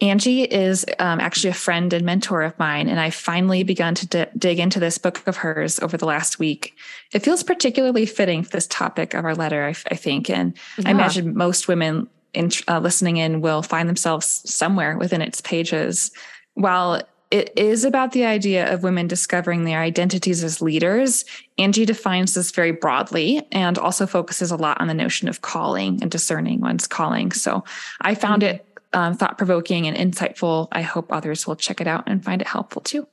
Angie 0.00 0.42
is 0.42 0.84
um, 0.98 1.20
actually 1.20 1.50
a 1.50 1.54
friend 1.54 1.92
and 1.92 2.04
mentor 2.04 2.42
of 2.42 2.58
mine, 2.58 2.88
and 2.88 2.98
I've 2.98 3.14
finally 3.14 3.62
begun 3.62 3.94
to 3.94 4.06
d- 4.06 4.26
dig 4.36 4.58
into 4.58 4.80
this 4.80 4.98
book 4.98 5.24
of 5.28 5.36
hers 5.36 5.78
over 5.78 5.96
the 5.96 6.06
last 6.06 6.40
week. 6.40 6.74
It 7.12 7.20
feels 7.20 7.44
particularly 7.44 8.04
fitting 8.04 8.42
for 8.42 8.50
this 8.50 8.66
topic 8.66 9.14
of 9.14 9.24
our 9.24 9.36
letter, 9.36 9.64
I, 9.64 9.70
f- 9.70 9.84
I 9.92 9.94
think. 9.94 10.28
And 10.28 10.54
yeah. 10.76 10.88
I 10.88 10.90
imagine 10.90 11.36
most 11.36 11.68
women 11.68 12.08
in, 12.34 12.50
uh, 12.66 12.80
listening 12.80 13.18
in 13.18 13.42
will 13.42 13.62
find 13.62 13.88
themselves 13.88 14.42
somewhere 14.44 14.98
within 14.98 15.22
its 15.22 15.40
pages. 15.40 16.10
While 16.54 17.02
it 17.32 17.50
is 17.56 17.86
about 17.86 18.12
the 18.12 18.26
idea 18.26 18.70
of 18.70 18.82
women 18.82 19.06
discovering 19.06 19.64
their 19.64 19.80
identities 19.80 20.44
as 20.44 20.60
leaders. 20.60 21.24
Angie 21.56 21.86
defines 21.86 22.34
this 22.34 22.50
very 22.50 22.72
broadly 22.72 23.42
and 23.50 23.78
also 23.78 24.06
focuses 24.06 24.50
a 24.50 24.56
lot 24.56 24.78
on 24.82 24.86
the 24.86 24.94
notion 24.94 25.28
of 25.28 25.40
calling 25.40 25.98
and 26.02 26.10
discerning 26.10 26.60
one's 26.60 26.86
calling. 26.86 27.32
So 27.32 27.64
I 28.02 28.14
found 28.14 28.42
mm-hmm. 28.42 28.56
it 28.56 28.66
um, 28.92 29.16
thought 29.16 29.38
provoking 29.38 29.86
and 29.86 29.96
insightful. 29.96 30.68
I 30.72 30.82
hope 30.82 31.10
others 31.10 31.46
will 31.46 31.56
check 31.56 31.80
it 31.80 31.86
out 31.86 32.04
and 32.06 32.22
find 32.22 32.42
it 32.42 32.48
helpful 32.48 32.82
too. 32.82 33.08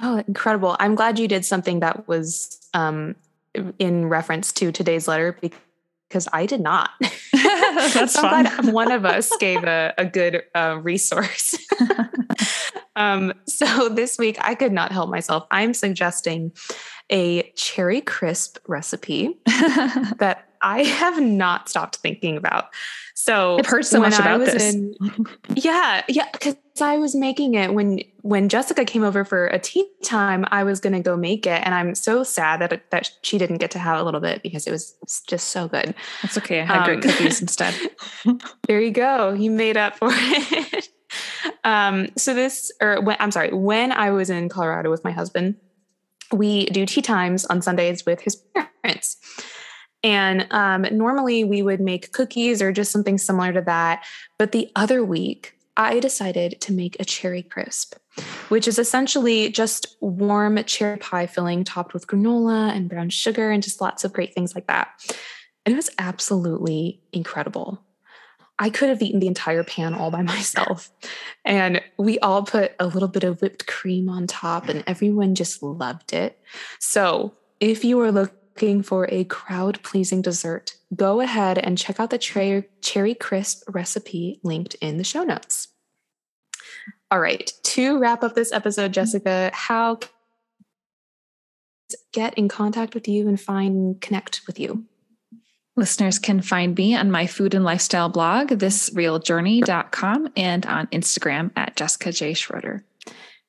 Oh, 0.00 0.24
incredible. 0.26 0.74
I'm 0.80 0.94
glad 0.94 1.18
you 1.18 1.28
did 1.28 1.44
something 1.44 1.80
that 1.80 2.08
was 2.08 2.58
um, 2.72 3.16
in 3.78 4.06
reference 4.06 4.50
to 4.52 4.72
today's 4.72 5.06
letter 5.06 5.38
because 6.08 6.26
I 6.32 6.46
did 6.46 6.62
not. 6.62 6.88
That's 7.94 8.14
so 8.14 8.26
I'm 8.26 8.44
glad 8.44 8.72
one 8.72 8.92
of 8.92 9.04
us 9.04 9.30
gave 9.36 9.62
a, 9.64 9.92
a 9.98 10.06
good 10.06 10.42
uh, 10.54 10.78
resource. 10.82 11.56
um, 12.96 13.32
so 13.46 13.88
this 13.88 14.18
week, 14.18 14.36
I 14.40 14.54
could 14.54 14.72
not 14.72 14.90
help 14.90 15.10
myself. 15.10 15.46
I'm 15.50 15.74
suggesting 15.74 16.52
a 17.10 17.50
cherry 17.52 18.00
crisp 18.00 18.58
recipe 18.66 19.38
that 19.46 20.48
I 20.62 20.82
have 20.82 21.20
not 21.20 21.68
stopped 21.68 21.96
thinking 21.96 22.36
about. 22.36 22.70
So 23.14 23.58
I've 23.58 23.66
heard 23.66 23.86
so 23.86 24.00
much 24.00 24.18
about 24.18 24.40
this. 24.40 24.74
In, 24.74 24.94
yeah, 25.54 26.02
yeah, 26.08 26.28
because 26.32 26.56
I 26.80 26.98
was 26.98 27.14
making 27.14 27.54
it 27.54 27.72
when 27.72 28.00
when 28.22 28.48
Jessica 28.48 28.84
came 28.84 29.02
over 29.02 29.24
for 29.24 29.46
a 29.46 29.58
tea 29.58 29.88
time. 30.02 30.44
I 30.50 30.64
was 30.64 30.80
going 30.80 30.92
to 30.92 31.00
go 31.00 31.16
make 31.16 31.46
it, 31.46 31.62
and 31.64 31.74
I'm 31.74 31.94
so 31.94 32.22
sad 32.22 32.60
that 32.60 32.90
that 32.90 33.10
she 33.22 33.38
didn't 33.38 33.58
get 33.58 33.70
to 33.72 33.78
have 33.78 34.00
a 34.00 34.02
little 34.02 34.20
bit 34.20 34.42
because 34.42 34.66
it 34.66 34.70
was 34.70 34.94
just 35.26 35.48
so 35.48 35.66
good. 35.66 35.94
That's 36.22 36.36
okay. 36.38 36.60
I 36.60 36.64
had 36.64 36.78
um, 36.78 36.84
great 36.84 37.02
cookies 37.02 37.40
instead. 37.42 37.74
there 38.68 38.80
you 38.80 38.90
go. 38.90 39.32
You 39.32 39.50
made 39.50 39.76
up 39.76 39.96
for 39.96 40.10
it. 40.12 40.88
Um, 41.64 42.08
so 42.16 42.34
this, 42.34 42.72
or 42.80 43.00
when, 43.00 43.16
I'm 43.20 43.30
sorry, 43.30 43.52
when 43.52 43.92
I 43.92 44.10
was 44.10 44.30
in 44.30 44.48
Colorado 44.48 44.90
with 44.90 45.04
my 45.04 45.12
husband, 45.12 45.56
we 46.32 46.66
do 46.66 46.86
tea 46.86 47.02
times 47.02 47.44
on 47.46 47.62
Sundays 47.62 48.04
with 48.04 48.20
his 48.20 48.42
parents. 48.82 49.16
And 50.02 50.46
um, 50.50 50.86
normally 50.92 51.44
we 51.44 51.62
would 51.62 51.80
make 51.80 52.12
cookies 52.12 52.62
or 52.62 52.72
just 52.72 52.92
something 52.92 53.18
similar 53.18 53.52
to 53.52 53.62
that. 53.62 54.04
But 54.38 54.52
the 54.52 54.70
other 54.76 55.04
week, 55.04 55.54
I 55.76 56.00
decided 56.00 56.60
to 56.62 56.72
make 56.72 56.96
a 56.98 57.04
cherry 57.04 57.42
crisp, 57.42 57.96
which 58.48 58.66
is 58.66 58.78
essentially 58.78 59.50
just 59.50 59.96
warm 60.00 60.62
cherry 60.64 60.96
pie 60.96 61.26
filling 61.26 61.64
topped 61.64 61.92
with 61.92 62.06
granola 62.06 62.70
and 62.70 62.88
brown 62.88 63.10
sugar 63.10 63.50
and 63.50 63.62
just 63.62 63.80
lots 63.80 64.04
of 64.04 64.12
great 64.12 64.32
things 64.34 64.54
like 64.54 64.66
that. 64.68 64.88
And 65.64 65.72
it 65.72 65.76
was 65.76 65.90
absolutely 65.98 67.02
incredible. 67.12 67.82
I 68.58 68.70
could 68.70 68.88
have 68.88 69.02
eaten 69.02 69.20
the 69.20 69.26
entire 69.26 69.64
pan 69.64 69.94
all 69.94 70.10
by 70.10 70.22
myself. 70.34 70.90
And 71.44 71.80
we 71.98 72.18
all 72.20 72.42
put 72.42 72.72
a 72.78 72.86
little 72.86 73.08
bit 73.08 73.24
of 73.24 73.40
whipped 73.40 73.66
cream 73.66 74.08
on 74.08 74.26
top, 74.26 74.68
and 74.68 74.82
everyone 74.86 75.34
just 75.34 75.62
loved 75.62 76.12
it. 76.12 76.38
So, 76.78 77.34
if 77.60 77.84
you 77.84 78.00
are 78.00 78.12
looking 78.12 78.82
for 78.82 79.08
a 79.10 79.24
crowd 79.24 79.82
pleasing 79.82 80.22
dessert, 80.22 80.76
go 80.94 81.20
ahead 81.20 81.58
and 81.58 81.78
check 81.78 82.00
out 82.00 82.10
the 82.10 82.18
cherry 82.18 83.14
crisp 83.14 83.62
recipe 83.68 84.40
linked 84.42 84.74
in 84.76 84.98
the 84.98 85.04
show 85.04 85.22
notes. 85.22 85.68
All 87.10 87.20
right, 87.20 87.52
to 87.62 87.98
wrap 87.98 88.24
up 88.24 88.34
this 88.34 88.52
episode, 88.52 88.92
Jessica, 88.92 89.50
how 89.54 90.00
get 92.12 92.34
in 92.34 92.48
contact 92.48 92.94
with 92.94 93.06
you 93.06 93.28
and 93.28 93.40
find 93.40 94.00
connect 94.00 94.42
with 94.46 94.58
you? 94.58 94.84
Listeners 95.78 96.18
can 96.18 96.40
find 96.40 96.74
me 96.74 96.96
on 96.96 97.10
my 97.10 97.26
food 97.26 97.52
and 97.52 97.62
lifestyle 97.62 98.08
blog, 98.08 98.48
thisrealjourney.com, 98.48 100.28
and 100.34 100.64
on 100.64 100.86
Instagram 100.86 101.50
at 101.54 101.76
Jessica 101.76 102.12
J. 102.12 102.32
Schroeder. 102.32 102.82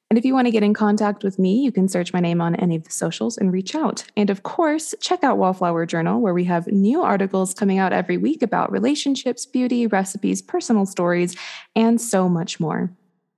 And 0.10 0.18
if 0.18 0.26
you 0.26 0.34
want 0.34 0.48
to 0.48 0.52
get 0.52 0.64
in 0.64 0.74
contact 0.74 1.24
with 1.24 1.40
me, 1.40 1.62
you 1.62 1.72
can 1.72 1.88
search 1.88 2.12
my 2.12 2.20
name 2.20 2.42
on 2.42 2.56
any 2.56 2.76
of 2.76 2.84
the 2.84 2.92
socials 2.92 3.38
and 3.38 3.54
reach 3.54 3.76
out. 3.76 4.04
And 4.18 4.30
of 4.30 4.44
course, 4.44 4.94
check 5.00 5.24
out 5.24 5.38
Wallflower 5.38 5.86
Journal, 5.86 6.20
where 6.20 6.34
we 6.34 6.44
have 6.44 6.68
new 6.68 7.02
articles 7.02 7.54
coming 7.54 7.78
out 7.78 7.94
every 7.94 8.18
week 8.18 8.42
about 8.42 8.74
relationships, 8.74 9.46
beauty, 9.46 9.88
recipes, 9.88 10.42
personal 10.42 10.86
stories, 10.86 11.34
and 11.78 12.00
so 12.00 12.28
much 12.28 12.60
more. 12.60 12.92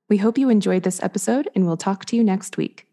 We 0.10 0.18
hope 0.18 0.40
you 0.40 0.50
enjoyed 0.50 0.82
this 0.82 1.02
episode, 1.04 1.48
and 1.54 1.68
we'll 1.68 1.78
talk 1.78 2.06
to 2.06 2.16
you 2.16 2.24
next 2.24 2.58
week. 2.58 2.89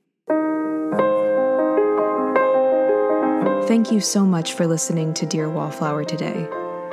Thank 3.67 3.91
you 3.91 3.99
so 3.99 4.25
much 4.25 4.53
for 4.53 4.65
listening 4.65 5.13
to 5.15 5.27
Dear 5.27 5.51
Wallflower 5.51 6.05
today. 6.05 6.47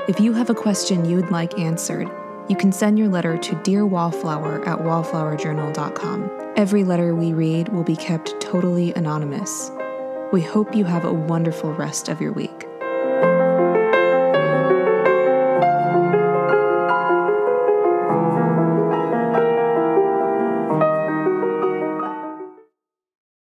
If 0.08 0.20
you 0.20 0.34
have 0.34 0.50
a 0.50 0.56
question 0.56 1.06
you'd 1.06 1.30
like 1.30 1.60
answered, 1.60 2.10
you 2.50 2.56
can 2.56 2.72
send 2.72 2.98
your 2.98 3.10
letter 3.10 3.38
to 3.38 3.62
Dear 3.62 3.86
Wallflower 3.86 4.68
at 4.68 4.80
wallflowerjournal.com. 4.80 6.54
Every 6.56 6.84
letter 6.84 7.14
we 7.14 7.32
read 7.32 7.70
will 7.70 7.84
be 7.84 7.96
kept 7.96 8.42
totally 8.42 8.92
anonymous. 8.96 9.70
We 10.32 10.42
hope 10.42 10.76
you 10.76 10.84
have 10.86 11.06
a 11.06 11.14
wonderful 11.14 11.72
rest 11.74 12.10
of 12.10 12.20
your 12.20 12.34
week. 12.34 12.66